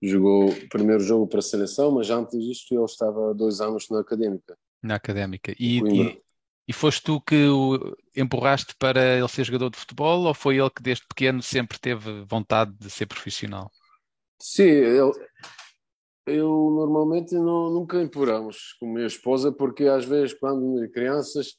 jogou 0.00 0.50
o 0.50 0.68
primeiro 0.68 1.02
jogo 1.02 1.26
para 1.26 1.40
a 1.40 1.42
seleção, 1.42 1.90
mas 1.90 2.10
antes 2.10 2.38
disto 2.38 2.72
ele 2.72 2.84
estava 2.84 3.34
dois 3.34 3.60
anos 3.60 3.88
na 3.90 3.98
académica. 3.98 4.56
Na 4.80 4.94
académica. 4.94 5.52
E, 5.58 5.80
e, 5.80 6.22
e, 6.68 6.72
foste 6.72 7.02
tu 7.02 7.20
que 7.20 7.48
o 7.48 7.92
empurraste 8.16 8.76
para 8.78 9.18
ele 9.18 9.26
ser 9.26 9.42
jogador 9.42 9.70
de 9.70 9.78
futebol 9.78 10.26
ou 10.26 10.32
foi 10.32 10.58
ele 10.58 10.70
que 10.70 10.80
desde 10.80 11.04
pequeno 11.08 11.42
sempre 11.42 11.76
teve 11.76 12.22
vontade 12.22 12.72
de 12.78 12.88
ser 12.88 13.06
profissional? 13.06 13.68
Sim, 14.40 14.62
eu, 14.62 15.10
eu 16.24 16.48
normalmente 16.70 17.34
não, 17.34 17.68
nunca 17.68 18.00
empurramos 18.00 18.76
com 18.78 18.86
a 18.86 18.94
minha 18.94 19.06
esposa 19.08 19.50
porque 19.50 19.86
às 19.86 20.04
vezes 20.04 20.38
quando 20.38 20.88
crianças 20.92 21.58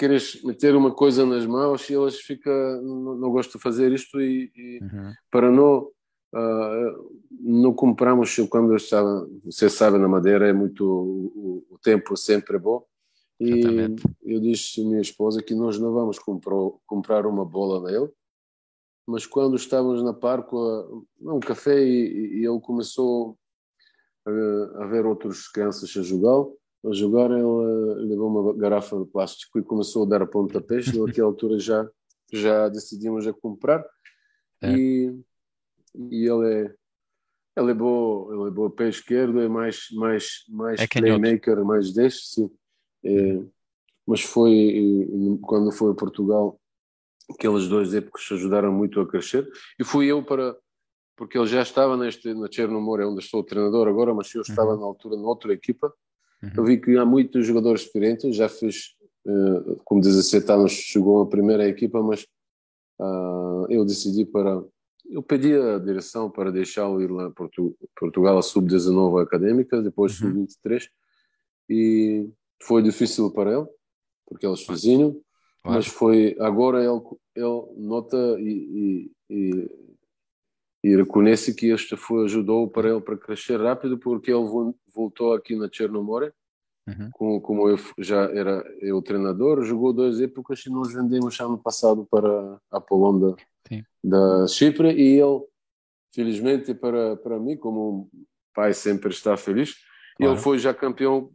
queres 0.00 0.42
meter 0.42 0.74
uma 0.74 0.90
coisa 0.90 1.26
nas 1.26 1.44
mãos 1.44 1.90
e 1.90 1.94
elas 1.94 2.16
ficam, 2.16 2.52
não, 2.82 3.16
não 3.16 3.30
gosto 3.30 3.58
de 3.58 3.62
fazer 3.62 3.92
isto 3.92 4.18
e, 4.18 4.50
e 4.56 4.78
uhum. 4.82 5.12
para 5.30 5.50
não 5.50 5.88
Uh, 6.32 7.20
não 7.40 7.74
compramos 7.74 8.36
quando 8.48 8.70
eu 8.70 8.76
estava, 8.76 9.28
você 9.44 9.68
sabe, 9.68 9.98
na 9.98 10.06
Madeira 10.06 10.48
é 10.48 10.52
muito 10.52 10.84
o, 10.86 11.66
o 11.68 11.78
tempo 11.82 12.16
sempre 12.16 12.54
é 12.54 12.58
bom. 12.60 12.86
E 13.40 13.50
Exatamente. 13.50 14.02
eu 14.22 14.40
disse 14.40 14.80
à 14.80 14.84
minha 14.84 15.00
esposa 15.00 15.42
que 15.42 15.56
nós 15.56 15.76
não 15.80 15.92
vamos 15.92 16.20
comprar, 16.20 16.54
comprar 16.86 17.26
uma 17.26 17.44
bola 17.44 17.90
nele, 17.90 18.08
mas 19.08 19.26
quando 19.26 19.56
estávamos 19.56 20.04
na 20.04 20.14
parque, 20.14 20.54
um 20.54 21.40
café, 21.40 21.82
e, 21.82 22.42
e 22.42 22.46
ele 22.46 22.60
começou 22.60 23.36
a, 24.24 24.84
a 24.84 24.86
ver 24.86 25.06
outros 25.06 25.48
crianças 25.48 25.96
a 25.96 26.02
jogar, 26.02 26.48
a 26.84 26.92
jogar, 26.92 27.30
ele 27.30 28.08
levou 28.08 28.28
uma 28.28 28.54
garrafa 28.54 28.98
de 28.98 29.06
plástico 29.06 29.58
e 29.58 29.62
começou 29.62 30.04
a 30.04 30.08
dar 30.08 30.22
a 30.22 30.26
pontapés. 30.26 30.86
Naquela 30.94 31.28
altura 31.28 31.58
já, 31.58 31.88
já 32.32 32.68
decidimos 32.68 33.26
a 33.26 33.32
comprar. 33.32 33.84
É. 34.62 34.72
E 34.72 35.20
e 35.94 36.28
ele 36.28 36.54
é 36.54 36.74
ele 37.56 37.72
é 37.72 37.74
bom, 37.74 38.32
ele 38.32 38.48
é 38.48 38.50
bom 38.50 38.70
pé 38.70 38.88
esquerdo, 38.88 39.40
é 39.40 39.48
mais 39.48 39.88
mais 39.92 40.44
mais 40.48 40.80
é 40.80 40.86
playmaker, 40.86 41.64
mais 41.64 41.92
deste, 41.92 42.34
sim. 42.34 42.50
É, 43.04 43.42
mas 44.06 44.22
foi 44.22 45.08
quando 45.42 45.72
foi 45.72 45.92
a 45.92 45.94
Portugal 45.94 46.60
aquelas 47.30 47.68
duas 47.68 47.94
épocas 47.94 48.26
ajudaram 48.30 48.72
muito 48.72 49.00
a 49.00 49.06
crescer 49.06 49.48
e 49.78 49.84
fui 49.84 50.06
eu 50.06 50.22
para 50.22 50.56
porque 51.16 51.36
ele 51.36 51.46
já 51.46 51.60
estava 51.60 51.98
neste 51.98 52.32
na 52.32 52.50
Chernomor, 52.50 53.00
é 53.00 53.06
onde 53.06 53.22
estou 53.22 53.44
treinador 53.44 53.86
agora, 53.88 54.14
mas 54.14 54.34
eu 54.34 54.40
estava 54.40 54.72
uhum. 54.72 54.80
na 54.80 54.86
altura 54.86 55.16
noutra 55.16 55.52
equipa. 55.52 55.92
Uhum. 56.42 56.50
Eu 56.56 56.64
vi 56.64 56.80
que 56.80 56.96
há 56.96 57.04
muitos 57.04 57.46
jogadores 57.46 57.82
experientes, 57.82 58.34
já 58.34 58.48
fiz 58.48 58.94
uh, 59.26 59.76
com 59.84 60.00
17 60.00 60.50
anos 60.52 60.72
chegou 60.72 61.22
a 61.22 61.28
primeira 61.28 61.68
equipa, 61.68 62.02
mas 62.02 62.26
uh, 62.98 63.66
eu 63.68 63.84
decidi 63.84 64.24
para 64.24 64.62
eu 65.10 65.22
pedi 65.22 65.52
a 65.54 65.78
direção 65.78 66.30
para 66.30 66.52
deixá-lo 66.52 67.02
ir 67.02 67.10
lá 67.10 67.30
Portu 67.30 67.76
Portugal 67.98 68.38
a 68.38 68.42
sub-19 68.42 69.22
académica, 69.22 69.82
depois 69.82 70.20
uhum. 70.20 70.46
sub-23, 70.46 70.88
e 71.68 72.28
foi 72.62 72.82
difícil 72.82 73.30
para 73.32 73.52
ele, 73.52 73.66
porque 74.26 74.46
ele 74.46 74.54
é 74.54 74.56
sozinho, 74.56 75.20
claro. 75.62 75.78
mas 75.78 75.86
foi 75.88 76.36
agora 76.38 76.78
ele, 76.78 77.00
ele 77.34 77.62
nota 77.76 78.16
e, 78.38 79.10
e, 79.28 79.34
e, 79.34 79.89
e, 80.82 80.96
reconhece 80.96 81.54
que 81.54 81.66
este 81.66 81.96
foi 81.96 82.24
ajudou 82.24 82.68
para 82.68 82.90
ele 82.90 83.00
para 83.00 83.16
crescer 83.16 83.60
rápido, 83.60 83.98
porque 83.98 84.30
ele 84.30 84.74
voltou 84.94 85.34
aqui 85.34 85.56
na 85.56 85.68
Chernomore, 85.70 86.32
uhum. 86.88 87.10
como, 87.12 87.40
como 87.40 87.68
eu 87.68 87.78
já 87.98 88.22
era 88.22 88.64
eu 88.80 89.00
treinador, 89.02 89.64
jogou 89.64 89.92
duas 89.92 90.20
épocas 90.20 90.64
e 90.66 90.70
nós 90.70 90.92
vendemos 90.92 91.38
ano 91.40 91.58
passado 91.58 92.06
para 92.10 92.58
a 92.70 92.80
Polonda 92.80 93.36
da 94.02 94.46
Chipre 94.46 94.90
e 94.92 95.20
ele, 95.20 95.42
felizmente 96.14 96.74
para, 96.74 97.16
para 97.16 97.38
mim, 97.38 97.56
como 97.56 98.10
pai 98.54 98.72
sempre 98.72 99.10
está 99.10 99.36
feliz, 99.36 99.76
claro. 100.16 100.32
ele 100.32 100.40
foi 100.40 100.58
já 100.58 100.74
campeão 100.74 101.30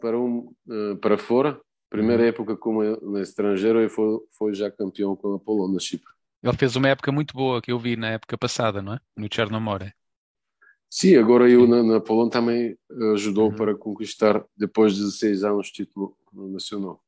para, 0.00 0.18
um, 0.18 0.52
eh, 0.70 0.94
para 1.00 1.18
fora, 1.18 1.60
primeira 1.90 2.22
uhum. 2.22 2.28
época 2.28 2.56
como 2.56 2.82
no 2.82 3.20
estrangeiro 3.20 3.80
e 3.82 3.88
foi, 3.88 4.18
foi 4.32 4.54
já 4.54 4.70
campeão 4.70 5.16
com 5.16 5.34
a 5.34 5.38
Polônia, 5.38 5.80
Chipre. 5.80 6.12
Ele 6.42 6.56
fez 6.56 6.76
uma 6.76 6.88
época 6.88 7.10
muito 7.10 7.34
boa 7.34 7.60
que 7.60 7.72
eu 7.72 7.78
vi 7.78 7.96
na 7.96 8.10
época 8.10 8.38
passada, 8.38 8.80
não 8.80 8.94
é? 8.94 9.00
No 9.16 9.28
Chernomore. 9.32 9.92
Sim, 10.90 11.16
agora 11.16 11.48
eu 11.50 11.66
na, 11.66 11.82
na 11.82 12.00
Polônia 12.00 12.30
também 12.30 12.78
ajudou 13.12 13.50
uhum. 13.50 13.56
para 13.56 13.74
conquistar, 13.76 14.42
depois 14.56 14.94
de 14.94 15.00
16 15.00 15.44
anos, 15.44 15.70
título 15.70 16.16
nacional. 16.32 17.02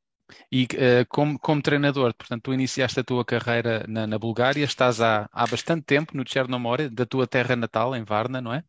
E 0.50 0.64
uh, 0.64 1.06
como, 1.08 1.38
como 1.38 1.62
treinador, 1.62 2.14
portanto, 2.14 2.42
tu 2.42 2.54
iniciaste 2.54 3.00
a 3.00 3.04
tua 3.04 3.24
carreira 3.24 3.84
na, 3.88 4.06
na 4.06 4.18
Bulgária, 4.18 4.64
estás 4.64 5.00
há, 5.00 5.28
há 5.32 5.46
bastante 5.46 5.84
tempo 5.84 6.16
no 6.16 6.24
Chernomore, 6.26 6.88
da 6.88 7.06
tua 7.06 7.26
terra 7.26 7.56
natal, 7.56 7.96
em 7.96 8.04
Varna, 8.04 8.40
não 8.40 8.52
é? 8.52 8.62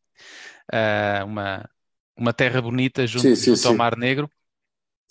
Uh, 0.71 1.25
uma, 1.25 1.69
uma 2.15 2.33
terra 2.33 2.61
bonita 2.61 3.05
junto, 3.05 3.23
sim, 3.23 3.35
sim, 3.35 3.45
junto 3.51 3.59
sim. 3.59 3.67
ao 3.67 3.75
Mar 3.75 3.97
Negro. 3.97 4.29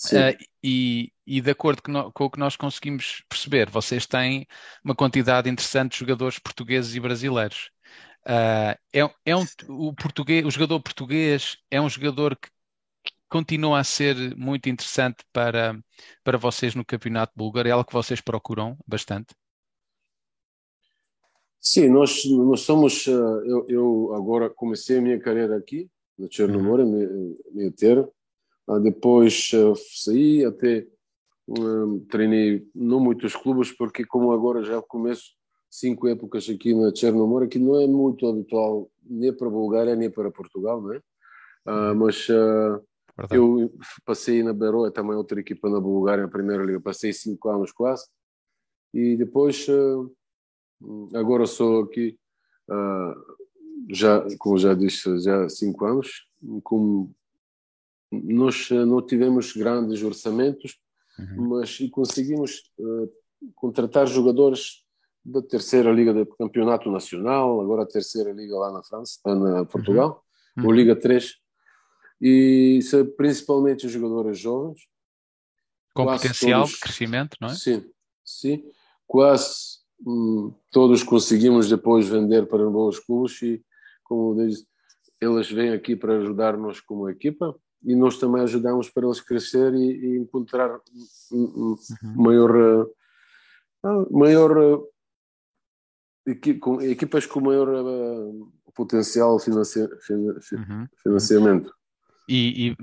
Uh, 0.06 0.36
e, 0.62 1.12
e, 1.26 1.40
de 1.40 1.50
acordo 1.50 1.82
com, 1.82 2.24
o 2.24 2.30
que 2.30 2.38
nós 2.38 2.56
conseguimos 2.56 3.22
perceber, 3.28 3.68
vocês 3.68 4.06
têm 4.06 4.46
uma 4.82 4.94
quantidade 4.94 5.50
interessante 5.50 5.92
de 5.92 5.98
jogadores 5.98 6.38
portugueses 6.38 6.94
e 6.94 7.00
brasileiros. 7.00 7.70
Uh, 8.26 8.76
é, 8.92 9.14
é 9.24 9.36
um, 9.36 9.44
o, 9.68 9.94
português, 9.94 10.44
o 10.44 10.50
jogador 10.50 10.80
português 10.80 11.58
é 11.70 11.80
um 11.80 11.88
jogador 11.88 12.36
que, 12.36 12.48
continua 13.30 13.78
a 13.78 13.84
ser 13.84 14.36
muito 14.36 14.68
interessante 14.68 15.24
para, 15.32 15.78
para 16.24 16.36
vocês 16.36 16.74
no 16.74 16.84
campeonato 16.84 17.32
búlgaro, 17.36 17.68
é 17.68 17.70
algo 17.70 17.86
que 17.86 17.94
vocês 17.94 18.20
procuram 18.20 18.76
bastante? 18.86 19.34
Sim, 21.60 21.90
nós, 21.90 22.24
nós 22.24 22.62
somos. 22.62 23.06
Ah, 23.06 23.10
eu, 23.10 23.66
eu 23.68 24.14
agora 24.14 24.50
comecei 24.50 24.98
a 24.98 25.00
minha 25.00 25.20
carreira 25.20 25.56
aqui, 25.56 25.88
no 26.18 26.30
Chernomore, 26.30 26.82
uhum. 26.82 27.36
meio 27.52 27.70
termo. 27.70 28.12
Ah, 28.70 28.78
depois 28.78 29.50
saí 30.04 30.44
até 30.44 30.86
um, 31.48 31.98
treinei 32.08 32.64
não 32.72 33.00
muitos 33.00 33.34
clubes, 33.34 33.72
porque 33.72 34.04
como 34.04 34.30
agora 34.30 34.62
já 34.62 34.80
começo 34.80 35.32
cinco 35.68 36.06
épocas 36.06 36.48
aqui 36.48 36.72
na 36.72 36.94
Chernomor, 36.94 37.48
que 37.48 37.58
não 37.58 37.80
é 37.80 37.86
muito 37.88 38.28
habitual 38.28 38.88
nem 39.02 39.32
para 39.32 39.48
a 39.48 39.50
Bulgária 39.50 39.96
nem 39.96 40.08
para 40.08 40.30
Portugal, 40.30 40.80
né? 40.82 41.00
Uh, 41.66 41.94
mas 41.96 42.28
uh, 42.28 42.80
eu 43.30 43.72
passei 44.04 44.40
na 44.42 44.52
Beroa, 44.52 44.92
também 44.92 45.16
outra 45.16 45.40
equipa 45.40 45.68
na 45.68 45.80
Bulgária, 45.80 46.22
na 46.22 46.30
Primeira 46.30 46.64
Liga, 46.64 46.80
passei 46.80 47.12
cinco 47.12 47.48
anos 47.48 47.72
quase, 47.72 48.06
e 48.94 49.16
depois, 49.16 49.66
uh, 49.68 50.10
agora 51.14 51.44
sou 51.46 51.82
aqui, 51.82 52.18
já, 53.90 54.24
como 54.38 54.56
já 54.56 54.74
disse, 54.74 55.18
já 55.18 55.48
cinco 55.48 55.84
anos, 55.84 56.28
como 56.62 57.12
nós 58.10 58.70
não 58.70 59.00
tivemos 59.04 59.52
grandes 59.52 60.02
orçamentos, 60.02 60.78
uhum. 61.18 61.48
mas 61.48 61.78
e 61.80 61.88
conseguimos 61.88 62.62
contratar 63.54 64.06
jogadores 64.06 64.84
da 65.24 65.42
terceira 65.42 65.92
liga 65.92 66.12
do 66.12 66.26
campeonato 66.26 66.90
nacional, 66.90 67.60
agora 67.60 67.82
a 67.82 67.86
terceira 67.86 68.32
liga 68.32 68.56
lá 68.56 68.72
na 68.72 68.82
França, 68.82 69.20
na 69.26 69.64
Portugal, 69.64 70.24
uhum. 70.56 70.66
ou 70.66 70.72
Liga 70.72 70.96
3, 70.96 71.36
e 72.20 72.80
são 72.82 73.04
principalmente 73.16 73.86
os 73.86 73.92
jogadores 73.92 74.38
jovens. 74.38 74.80
Com 75.94 76.06
potencial 76.06 76.62
todos, 76.62 76.74
de 76.74 76.80
crescimento, 76.80 77.36
não 77.40 77.48
é? 77.48 77.54
Sim, 77.54 77.84
sim. 78.24 78.64
Quase 79.06 79.80
hum, 80.06 80.54
todos 80.70 81.02
conseguimos 81.02 81.68
depois 81.68 82.08
vender 82.08 82.46
para 82.46 82.68
bons 82.70 82.98
clubes 82.98 83.40
e, 83.42 83.64
como 84.04 84.36
diz, 84.36 84.64
eles 85.20 85.50
vêm 85.50 85.70
aqui 85.70 85.96
para 85.96 86.18
ajudar-nos 86.18 86.80
como 86.80 87.08
equipa 87.08 87.54
e 87.82 87.94
nós 87.94 88.18
também 88.18 88.42
ajudamos 88.42 88.90
para 88.90 89.06
eles 89.06 89.20
crescer 89.20 89.74
e, 89.74 90.14
e 90.14 90.18
encontrar 90.18 90.80
um, 91.32 91.36
um, 91.36 91.76
uhum. 92.02 92.14
maior, 92.16 92.86
uh, 93.84 94.18
maior 94.18 94.82
com, 96.60 96.80
equipas 96.82 97.26
com 97.26 97.40
maior 97.40 97.68
uh, 97.68 98.52
potencial 98.74 99.38
financi, 99.38 99.80
uhum. 99.80 100.86
financiamento. 101.02 101.74
E, 102.28 102.68
e, 102.68 102.76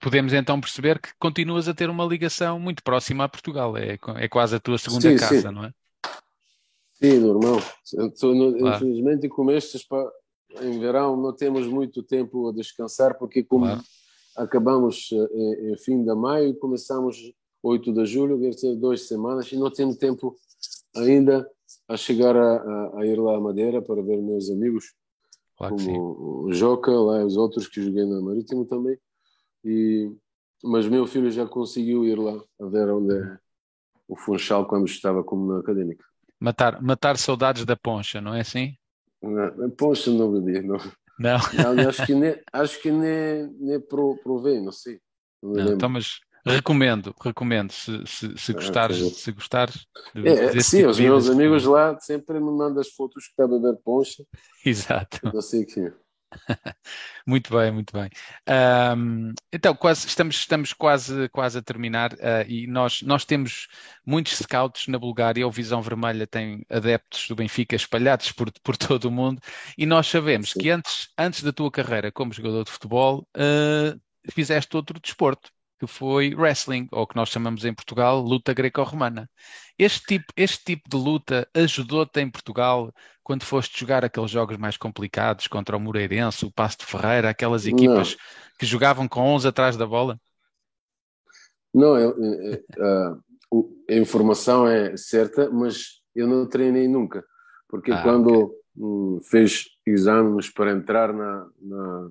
podemos 0.00 0.32
então 0.32 0.60
perceber 0.60 0.98
que 1.00 1.10
continuas 1.18 1.68
a 1.68 1.74
ter 1.74 1.90
uma 1.90 2.04
ligação 2.04 2.58
muito 2.58 2.82
próxima 2.82 3.24
a 3.24 3.28
Portugal, 3.28 3.76
é, 3.76 3.98
é 4.16 4.28
quase 4.28 4.56
a 4.56 4.60
tua 4.60 4.78
segunda 4.78 5.10
sim, 5.10 5.16
casa, 5.16 5.48
sim. 5.48 5.54
não 5.54 5.64
é? 5.64 5.72
Sim, 6.94 7.18
normal. 7.18 7.60
No, 8.22 8.58
claro. 8.58 8.76
Infelizmente, 8.76 9.28
como 9.28 9.50
estes, 9.50 9.84
em 10.62 10.78
verão, 10.78 11.16
não 11.16 11.34
temos 11.34 11.66
muito 11.66 12.02
tempo 12.02 12.48
a 12.48 12.52
descansar, 12.52 13.18
porque 13.18 13.42
como 13.42 13.66
claro. 13.66 13.82
Acabamos 14.36 15.10
eh, 15.12 15.28
em, 15.34 15.72
em 15.72 15.78
fim 15.78 16.04
de 16.04 16.14
maio, 16.14 16.54
começamos 16.56 17.32
8 17.62 17.92
de 17.92 18.06
julho, 18.06 18.40
quer 18.40 18.50
dizer, 18.50 18.76
duas 18.76 19.06
semanas, 19.08 19.50
e 19.50 19.56
não 19.56 19.70
temos 19.70 19.96
tempo 19.96 20.36
ainda 20.94 21.48
a 21.88 21.96
chegar 21.96 22.36
a, 22.36 22.98
a, 22.98 23.06
ir 23.06 23.18
lá 23.18 23.36
à 23.36 23.40
Madeira 23.40 23.82
para 23.82 24.02
ver 24.02 24.20
meus 24.20 24.50
amigos, 24.50 24.94
claro 25.56 25.76
como 25.76 26.46
o 26.46 26.52
Joca, 26.52 26.90
lá 26.90 27.24
os 27.24 27.36
outros 27.36 27.66
que 27.68 27.82
joguei 27.82 28.04
na 28.04 28.20
Marítimo 28.20 28.64
também. 28.64 28.98
E, 29.64 30.10
mas 30.62 30.86
meu 30.86 31.06
filho 31.06 31.30
já 31.30 31.46
conseguiu 31.46 32.04
ir 32.04 32.18
lá 32.18 32.38
a 32.60 32.66
ver 32.66 32.90
onde 32.90 33.14
é 33.14 33.38
o 34.08 34.16
Funchal 34.16 34.66
quando 34.66 34.86
estava 34.86 35.24
como 35.24 35.52
na 35.52 35.60
académica. 35.60 36.04
Matar, 36.38 36.82
matar 36.82 37.16
saudades 37.16 37.64
da 37.64 37.76
Poncha, 37.76 38.20
não 38.20 38.34
é 38.34 38.40
assim? 38.40 38.74
Não, 39.22 39.70
Poncha 39.70 40.10
não 40.10 40.42
vi, 40.42 40.60
não. 40.60 40.78
Não. 41.18 41.38
não 41.74 41.88
acho 41.88 42.06
que 42.06 42.14
nem, 42.14 42.42
acho 42.52 42.82
que 42.82 42.90
nem, 42.90 43.48
nem 43.58 43.80
provei, 43.80 44.60
não 44.60 44.72
sei. 44.72 45.00
Não, 45.42 45.64
não 45.64 45.74
então, 45.74 45.88
mas 45.88 46.20
Recomendo, 46.46 47.14
recomendo, 47.22 47.72
se, 47.72 48.06
se, 48.06 48.36
se 48.36 48.52
ah, 48.52 48.54
gostares, 48.54 49.00
ah, 49.00 49.08
se 49.08 49.32
gostares. 49.32 49.86
É, 50.14 50.60
sim, 50.60 50.78
tipo 50.78 50.90
os 50.90 51.00
meus 51.00 51.30
amigos 51.30 51.64
lá 51.64 51.98
sempre 51.98 52.38
me 52.38 52.50
mandam 52.50 52.82
as 52.82 52.90
fotos 52.90 53.24
que 53.24 53.30
está 53.30 53.44
a 53.44 53.48
beber 53.48 53.78
poncha. 53.82 54.22
Exato. 54.64 55.20
Eu 55.32 55.40
sei 55.40 55.64
que 55.64 55.90
muito 57.26 57.56
bem, 57.56 57.70
muito 57.70 57.92
bem. 57.92 58.10
Um, 58.96 59.32
então, 59.52 59.74
quase, 59.74 60.06
estamos, 60.06 60.36
estamos 60.36 60.72
quase, 60.72 61.28
quase 61.30 61.58
a 61.58 61.62
terminar 61.62 62.12
uh, 62.14 62.44
e 62.46 62.66
nós, 62.66 63.02
nós 63.02 63.24
temos 63.24 63.68
muitos 64.04 64.38
scouts 64.38 64.86
na 64.88 64.98
Bulgária, 64.98 65.46
o 65.46 65.50
Visão 65.50 65.80
Vermelha 65.80 66.26
tem 66.26 66.64
adeptos 66.68 67.28
do 67.28 67.34
Benfica 67.34 67.76
espalhados 67.76 68.32
por, 68.32 68.50
por 68.62 68.76
todo 68.78 69.06
o 69.06 69.10
mundo 69.10 69.40
e 69.76 69.86
nós 69.86 70.06
sabemos 70.06 70.50
Sim. 70.50 70.60
que 70.60 70.70
antes, 70.70 71.08
antes 71.18 71.42
da 71.42 71.52
tua 71.52 71.70
carreira 71.70 72.12
como 72.12 72.32
jogador 72.32 72.64
de 72.64 72.70
futebol, 72.70 73.26
uh, 73.36 74.00
fizeste 74.32 74.76
outro 74.76 74.98
desporto 75.00 75.50
que 75.86 75.92
foi 75.92 76.34
wrestling, 76.34 76.88
ou 76.90 77.06
que 77.06 77.16
nós 77.16 77.28
chamamos 77.28 77.64
em 77.64 77.74
Portugal 77.74 78.20
luta 78.20 78.52
greco-romana. 78.52 79.28
Este 79.78 80.06
tipo, 80.06 80.26
este 80.36 80.64
tipo 80.64 80.88
de 80.88 80.96
luta 80.96 81.48
ajudou-te 81.54 82.20
em 82.20 82.30
Portugal 82.30 82.92
quando 83.22 83.44
foste 83.44 83.78
jogar 83.78 84.04
aqueles 84.04 84.30
jogos 84.30 84.56
mais 84.56 84.76
complicados 84.76 85.46
contra 85.46 85.76
o 85.76 85.80
Moreirense, 85.80 86.44
o 86.44 86.52
Passo 86.52 86.78
de 86.78 86.86
Ferreira, 86.86 87.30
aquelas 87.30 87.66
equipas 87.66 88.10
Não. 88.10 88.18
que 88.58 88.66
jogavam 88.66 89.08
com 89.08 89.20
11 89.20 89.48
atrás 89.48 89.76
da 89.76 89.86
bola? 89.86 90.20
Não, 91.72 91.98
eu, 91.98 92.14
a, 92.78 93.16
a 93.90 93.94
informação 93.94 94.66
é 94.66 94.96
certa, 94.96 95.50
mas 95.50 96.00
eu 96.14 96.26
não 96.26 96.46
treinei 96.46 96.86
nunca, 96.86 97.24
porque 97.68 97.90
ah, 97.90 98.02
quando 98.02 98.28
okay. 98.28 98.56
um, 98.76 99.18
fez 99.28 99.64
exames 99.84 100.48
para 100.50 100.70
entrar 100.70 101.12
na, 101.12 101.48
na 101.60 102.10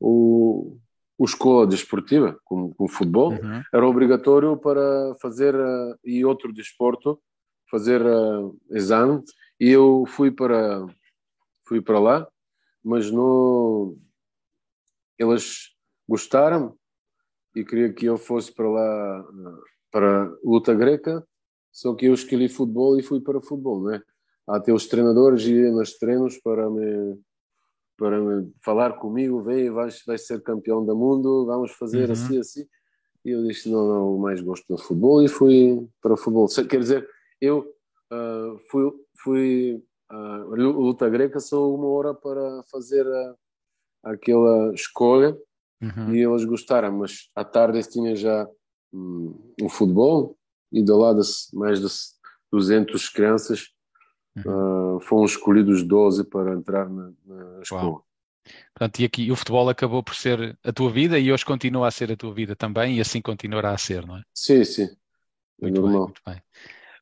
o, 0.00 0.78
o 1.18 1.24
escola 1.24 1.66
desportiva, 1.66 2.38
como, 2.44 2.72
como 2.76 2.88
futebol, 2.88 3.32
uhum. 3.32 3.62
era 3.74 3.86
obrigatório 3.86 4.56
para 4.56 5.16
fazer, 5.20 5.52
uh, 5.52 5.98
e 6.04 6.24
outro 6.24 6.52
desporto, 6.52 7.20
fazer 7.68 8.00
uh, 8.00 8.56
exame, 8.70 9.20
e 9.58 9.68
eu 9.68 10.04
fui 10.06 10.30
para, 10.30 10.86
fui 11.66 11.82
para 11.82 11.98
lá, 11.98 12.28
mas 12.84 13.10
não, 13.10 13.98
eles 15.18 15.74
gostaram 16.08 16.76
e 17.54 17.64
queria 17.64 17.92
que 17.92 18.06
eu 18.06 18.16
fosse 18.16 18.54
para 18.54 18.68
lá, 18.68 19.20
uh, 19.20 19.62
para 19.90 20.32
luta 20.44 20.72
greca, 20.72 21.26
só 21.72 21.94
que 21.94 22.06
eu 22.06 22.14
escolhi 22.14 22.48
futebol 22.48 22.96
e 22.96 23.02
fui 23.02 23.20
para 23.20 23.40
futebol, 23.40 23.82
né? 23.82 24.00
Até 24.46 24.72
os 24.72 24.86
treinadores 24.86 25.44
iam 25.44 25.74
nos 25.74 25.98
treinos 25.98 26.38
para 26.38 26.70
me 26.70 27.18
para 27.98 28.16
falar 28.64 28.92
comigo, 28.92 29.42
vem, 29.42 29.70
vais, 29.70 30.02
vais 30.06 30.24
ser 30.24 30.40
campeão 30.40 30.86
do 30.86 30.96
mundo, 30.96 31.44
vamos 31.44 31.72
fazer 31.72 32.06
uhum. 32.06 32.12
assim, 32.12 32.38
assim. 32.38 32.66
E 33.24 33.30
eu 33.30 33.44
disse, 33.44 33.68
não, 33.68 33.86
não, 33.86 34.18
mais 34.18 34.40
gosto 34.40 34.64
do 34.68 34.80
futebol 34.80 35.20
e 35.20 35.28
fui 35.28 35.86
para 36.00 36.14
o 36.14 36.16
futebol. 36.16 36.46
Quer 36.46 36.78
dizer, 36.78 37.08
eu 37.40 37.58
uh, 37.58 38.58
fui, 38.70 38.92
fui 39.20 39.84
uh, 40.12 40.54
luta 40.54 41.08
greca 41.10 41.40
só 41.40 41.68
uma 41.68 41.88
hora 41.88 42.14
para 42.14 42.62
fazer 42.70 43.04
a, 43.04 43.34
aquela 44.04 44.72
escolha 44.72 45.36
uhum. 45.82 46.14
e 46.14 46.24
eles 46.24 46.44
gostaram, 46.44 46.92
mas 46.92 47.28
à 47.34 47.44
tarde 47.44 47.82
tinha 47.82 48.14
já 48.14 48.48
um, 48.92 49.52
um 49.60 49.68
futebol 49.68 50.38
e 50.72 50.84
do 50.84 50.96
lado 50.96 51.20
mais 51.52 51.80
de 51.80 51.88
200 52.52 53.08
crianças. 53.08 53.72
Uh, 54.46 55.00
foram 55.00 55.24
escolhidos 55.24 55.82
12 55.82 56.24
para 56.24 56.52
entrar 56.54 56.88
na, 56.88 57.10
na 57.26 57.62
escola. 57.62 57.82
Uau. 57.82 58.04
Portanto, 58.74 59.00
e 59.00 59.04
aqui 59.04 59.30
o 59.30 59.36
futebol 59.36 59.68
acabou 59.68 60.02
por 60.02 60.14
ser 60.14 60.58
a 60.64 60.72
tua 60.72 60.90
vida 60.90 61.18
e 61.18 61.32
hoje 61.32 61.44
continua 61.44 61.88
a 61.88 61.90
ser 61.90 62.10
a 62.10 62.16
tua 62.16 62.32
vida 62.32 62.56
também 62.56 62.96
e 62.96 63.00
assim 63.00 63.20
continuará 63.20 63.72
a 63.72 63.78
ser, 63.78 64.06
não 64.06 64.16
é? 64.16 64.22
Sim, 64.32 64.64
sim. 64.64 64.84
É 64.84 64.88
muito 65.62 65.80
normal. 65.80 66.06
Bem, 66.06 66.08
muito 66.08 66.22
bem. 66.24 66.42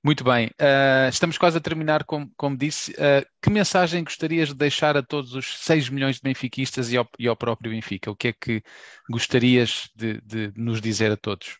Muito 0.06 0.22
bem, 0.22 0.46
uh, 0.46 1.08
estamos 1.08 1.36
quase 1.36 1.58
a 1.58 1.60
terminar, 1.60 2.04
como, 2.04 2.30
como 2.36 2.56
disse. 2.56 2.92
Uh, 2.92 3.26
que 3.42 3.50
mensagem 3.50 4.04
gostarias 4.04 4.50
de 4.50 4.54
deixar 4.54 4.96
a 4.96 5.02
todos 5.02 5.34
os 5.34 5.58
6 5.58 5.88
milhões 5.88 6.16
de 6.16 6.22
benfiquistas 6.22 6.92
e 6.92 6.96
ao, 6.96 7.08
e 7.18 7.26
ao 7.26 7.34
próprio 7.34 7.72
Benfica? 7.72 8.08
O 8.08 8.14
que 8.14 8.28
é 8.28 8.32
que 8.32 8.62
gostarias 9.10 9.90
de, 9.96 10.20
de 10.20 10.52
nos 10.54 10.80
dizer 10.80 11.10
a 11.10 11.16
todos? 11.16 11.58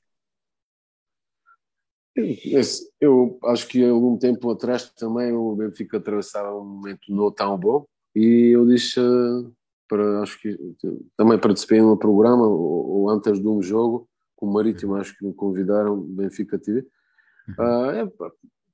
Eu 3.00 3.38
acho 3.44 3.68
que 3.68 3.85
algum 3.85 4.16
tempo 4.16 4.50
atrás 4.50 4.90
também 4.90 5.33
o 5.33 5.55
Benfica 5.55 5.98
atravessava 5.98 6.57
um 6.57 6.64
momento 6.64 7.00
não 7.09 7.31
tão 7.31 7.59
bom 7.59 7.85
e 8.14 8.55
eu 8.55 8.66
disse 8.66 9.00
para 9.88 10.22
acho 10.22 10.40
que 10.40 10.59
também 11.16 11.38
participei 11.38 11.81
num 11.81 11.96
programa 11.96 12.46
ou, 12.46 13.09
antes 13.11 13.38
de 13.38 13.46
um 13.46 13.62
jogo 13.62 14.09
com 14.35 14.46
o 14.46 14.52
Marítimo 14.52 14.96
acho 14.96 15.16
que 15.16 15.24
me 15.24 15.35
convidaram 15.35 16.00
Benfica 16.00 16.59
TV 16.59 16.87
uh, 17.59 17.90
é, 17.90 18.12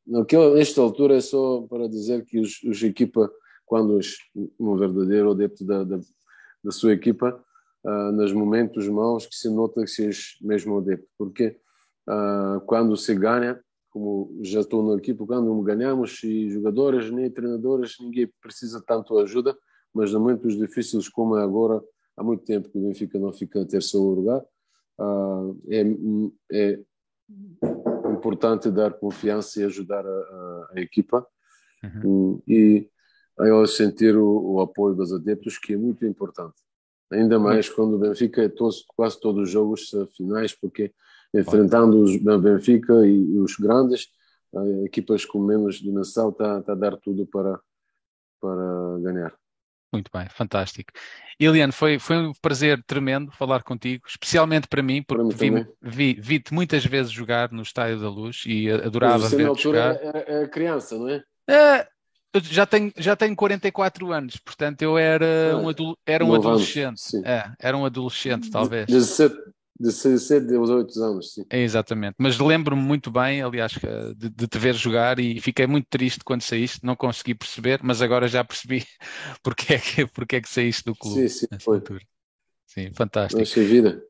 naquela, 0.06 0.54
nesta 0.54 0.80
altura 0.80 1.16
é 1.16 1.20
só 1.20 1.62
para 1.62 1.88
dizer 1.88 2.24
que 2.24 2.38
os, 2.38 2.62
os 2.62 2.82
equipa 2.82 3.30
quando 3.72 3.96
os, 3.96 4.18
um 4.60 4.76
verdadeiro 4.76 5.30
adepto 5.30 5.64
da, 5.64 5.82
da, 5.82 5.98
da 6.62 6.70
sua 6.70 6.92
equipa 6.92 7.42
uh, 7.84 8.12
nos 8.12 8.32
momentos 8.32 8.86
maus 8.88 9.26
que 9.26 9.34
se 9.34 9.48
nota 9.48 9.80
que 9.80 9.90
se 9.90 10.06
é 10.06 10.10
mesmo 10.42 10.76
adepto. 10.76 11.08
Porque 11.16 11.56
quando 12.66 12.96
se 12.96 13.14
ganha, 13.14 13.60
como 13.90 14.38
já 14.42 14.60
estou 14.60 14.82
na 14.82 14.98
equipe, 14.98 15.26
quando 15.26 15.60
ganhamos, 15.62 16.22
e 16.24 16.50
jogadores 16.50 17.10
nem 17.10 17.30
treinadores, 17.30 17.96
ninguém 18.00 18.30
precisa 18.40 18.82
tanto 18.84 19.18
ajuda, 19.18 19.56
mas 19.92 20.10
em 20.10 20.14
momentos 20.14 20.56
difíceis 20.56 21.08
como 21.08 21.36
é 21.36 21.42
agora, 21.42 21.82
há 22.16 22.24
muito 22.24 22.44
tempo 22.44 22.70
que 22.70 22.78
o 22.78 22.82
Benfica 22.82 23.18
não 23.18 23.32
fica 23.32 23.58
em 23.58 23.66
terceiro 23.66 24.06
lugar, 24.06 24.42
uh, 24.98 25.60
é, 25.68 25.82
é, 26.52 26.80
importante 28.10 28.70
dar 28.70 28.94
confiança 28.94 29.60
e 29.60 29.64
ajudar 29.64 30.06
a, 30.06 30.10
a, 30.10 30.68
a 30.76 30.80
equipa 30.80 31.26
uhum. 31.82 32.42
e 32.46 32.88
eu 33.38 33.66
sentir 33.66 34.16
o, 34.16 34.54
o, 34.54 34.60
apoio 34.60 34.94
dos 34.94 35.12
adeptos, 35.12 35.58
que 35.58 35.74
é 35.74 35.76
muito 35.76 36.06
importante. 36.06 36.54
Ainda 37.10 37.38
mais 37.38 37.68
quando 37.68 37.94
o 37.94 37.98
Benfica 37.98 38.42
é 38.42 38.48
todos, 38.48 38.84
quase 38.96 39.20
todos 39.20 39.42
os 39.42 39.50
jogos 39.50 39.90
finais, 40.16 40.54
porque 40.54 40.92
enfrentando 41.34 42.02
os 42.02 42.16
Benfica 42.40 43.06
e 43.06 43.38
os 43.38 43.56
grandes, 43.56 44.08
equipas 44.84 45.24
com 45.24 45.40
menos 45.40 45.76
dimensão 45.76 46.30
está, 46.30 46.58
está 46.58 46.72
a 46.72 46.76
dar 46.76 46.96
tudo 46.98 47.26
para, 47.26 47.58
para 48.40 48.98
ganhar. 49.00 49.34
Muito 49.92 50.10
bem, 50.12 50.26
fantástico. 50.30 50.90
Eliane, 51.38 51.72
foi, 51.72 51.98
foi 51.98 52.16
um 52.16 52.32
prazer 52.40 52.82
tremendo 52.86 53.30
falar 53.32 53.62
contigo, 53.62 54.04
especialmente 54.08 54.66
para 54.66 54.82
mim, 54.82 55.02
porque 55.02 55.50
vi-te 55.50 55.68
vi, 55.82 56.18
vi 56.18 56.42
muitas 56.50 56.84
vezes 56.84 57.12
jogar 57.12 57.52
no 57.52 57.60
Estádio 57.60 58.00
da 58.00 58.08
Luz 58.08 58.42
e 58.46 58.70
adorava 58.70 59.28
ver 59.28 59.48
na 59.48 59.54
jogar. 59.54 59.96
É, 59.96 60.44
é 60.44 60.48
criança, 60.48 60.96
não 60.96 61.08
é? 61.10 61.22
é 61.48 61.86
já 62.40 62.64
tenho, 62.64 62.90
já 62.96 63.14
tenho 63.14 63.36
44 63.36 64.10
anos, 64.10 64.38
portanto 64.38 64.80
eu 64.80 64.96
era 64.96 65.52
ah, 65.52 65.56
um, 65.58 65.68
adu 65.68 65.98
era 66.06 66.24
um 66.24 66.34
adolescente. 66.34 67.14
é, 67.26 67.52
era 67.60 67.76
um 67.76 67.84
adolescente, 67.84 68.50
talvez. 68.50 68.86
17, 68.86 69.36
de 69.82 69.88
17 69.88 70.54
aos 70.54 70.70
8 70.70 71.02
anos, 71.02 71.34
sim. 71.34 71.44
É, 71.50 71.60
exatamente, 71.60 72.14
mas 72.18 72.38
lembro-me 72.38 72.82
muito 72.82 73.10
bem, 73.10 73.42
aliás, 73.42 73.72
de, 74.16 74.30
de, 74.30 74.46
te 74.46 74.58
ver 74.58 74.74
jogar 74.74 75.18
e 75.18 75.40
fiquei 75.40 75.66
muito 75.66 75.86
triste 75.90 76.20
quando 76.24 76.42
saíste, 76.42 76.80
não 76.84 76.94
consegui 76.94 77.34
perceber, 77.34 77.80
mas 77.82 78.00
agora 78.00 78.28
já 78.28 78.44
percebi 78.44 78.84
porque 79.42 79.74
é 79.74 79.78
que, 79.78 80.06
porque 80.06 80.36
é 80.36 80.40
que 80.40 80.48
saíste 80.48 80.84
do 80.84 80.94
clube. 80.94 81.28
Sim, 81.28 81.46
sim, 81.46 81.58
foi. 81.58 81.76
Altura. 81.76 82.00
Sim, 82.66 82.92
fantástico. 82.94 83.40
Nossa 83.40 83.60
vida. 83.62 84.02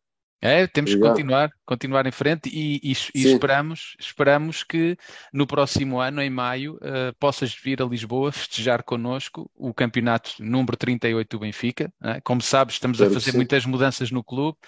É, 0.45 0.67
temos 0.67 0.91
Obrigado. 0.91 1.15
que 1.15 1.21
continuar, 1.21 1.51
continuar 1.65 2.07
em 2.07 2.11
frente 2.11 2.51
e, 2.53 2.81
e, 2.83 2.97
e 3.15 3.27
esperamos, 3.29 3.97
esperamos 4.01 4.65
que 4.65 4.99
no 5.33 5.47
próximo 5.47 6.01
ano, 6.01 6.21
em 6.21 6.29
maio, 6.29 6.75
uh, 6.79 7.15
possas 7.21 7.55
vir 7.55 7.81
a 7.81 7.85
Lisboa 7.85 8.33
festejar 8.33 8.83
connosco 8.83 9.49
o 9.55 9.73
campeonato 9.73 10.33
número 10.41 10.77
38 10.77 11.29
do 11.29 11.39
Benfica. 11.39 11.93
É? 12.03 12.21
Como 12.23 12.43
sabes, 12.43 12.75
estamos 12.75 13.01
a 13.01 13.09
fazer 13.09 13.35
muitas 13.35 13.65
mudanças 13.65 14.11
no 14.11 14.25
clube 14.25 14.59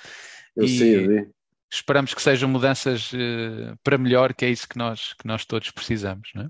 eu 0.56 0.64
e 0.64 0.78
sei, 0.78 1.06
eu 1.06 1.34
esperamos 1.70 2.14
que 2.14 2.22
sejam 2.22 2.48
mudanças 2.48 3.12
uh, 3.12 3.76
para 3.82 3.98
melhor, 3.98 4.32
que 4.32 4.44
é 4.44 4.50
isso 4.50 4.68
que 4.68 4.78
nós, 4.78 5.14
que 5.14 5.26
nós 5.26 5.44
todos 5.44 5.70
precisamos. 5.70 6.30
Não 6.34 6.44
é? 6.44 6.48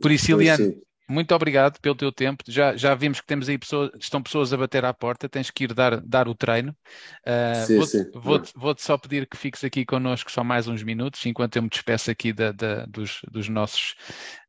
Por 0.00 0.10
isso, 0.10 0.30
Iliane, 0.30 0.80
muito 1.08 1.34
obrigado 1.34 1.78
pelo 1.80 1.94
teu 1.94 2.10
tempo. 2.10 2.42
Já, 2.48 2.76
já 2.76 2.94
vimos 2.94 3.20
que 3.20 3.26
temos 3.26 3.48
aí 3.48 3.58
pessoas, 3.58 3.90
estão 4.00 4.22
pessoas 4.22 4.52
a 4.52 4.56
bater 4.56 4.84
à 4.84 4.94
porta, 4.94 5.28
tens 5.28 5.50
que 5.50 5.64
ir 5.64 5.74
dar, 5.74 6.00
dar 6.00 6.28
o 6.28 6.34
treino. 6.34 6.74
Uh, 7.26 7.66
sim, 7.66 7.76
vou-te, 7.76 7.90
sim. 7.90 8.10
Vou-te, 8.14 8.52
vou-te 8.56 8.82
só 8.82 8.96
pedir 8.96 9.26
que 9.26 9.36
fiques 9.36 9.62
aqui 9.64 9.84
connosco 9.84 10.30
só 10.30 10.42
mais 10.42 10.66
uns 10.66 10.82
minutos, 10.82 11.24
enquanto 11.26 11.56
eu 11.56 11.62
me 11.62 11.68
despeço 11.68 12.10
aqui 12.10 12.32
da, 12.32 12.52
da, 12.52 12.86
dos, 12.86 13.20
dos, 13.30 13.48
nossos, 13.48 13.94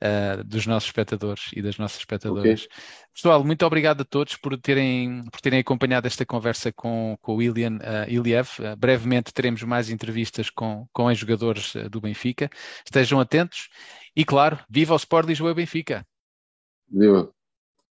uh, 0.02 0.44
dos 0.46 0.66
nossos 0.66 0.90
espectadores 0.90 1.52
e 1.54 1.62
das 1.62 1.78
nossas 1.78 2.00
espectadoras. 2.00 2.64
Okay. 2.64 2.84
Pessoal, 3.14 3.44
muito 3.44 3.66
obrigado 3.66 4.02
a 4.02 4.06
todos 4.06 4.36
por 4.36 4.58
terem, 4.58 5.26
por 5.26 5.42
terem 5.42 5.60
acompanhado 5.60 6.08
esta 6.08 6.26
conversa 6.26 6.72
com, 6.72 7.18
com 7.22 7.36
o 7.36 7.42
Ilian 7.42 7.78
uh, 7.78 8.10
Iliev. 8.10 8.50
Uh, 8.60 8.76
brevemente 8.78 9.34
teremos 9.34 9.62
mais 9.64 9.90
entrevistas 9.90 10.50
com, 10.50 10.88
com 10.94 11.06
os 11.06 11.18
jogadores 11.18 11.74
do 11.92 12.00
Benfica. 12.00 12.50
Estejam 12.86 13.20
atentos 13.20 13.70
e, 14.16 14.24
claro, 14.24 14.58
viva 14.70 14.94
o 14.94 14.98
Sport 14.98 15.28
Lisboa 15.28 15.54
Benfica! 15.54 16.06
Viva! 16.90 17.32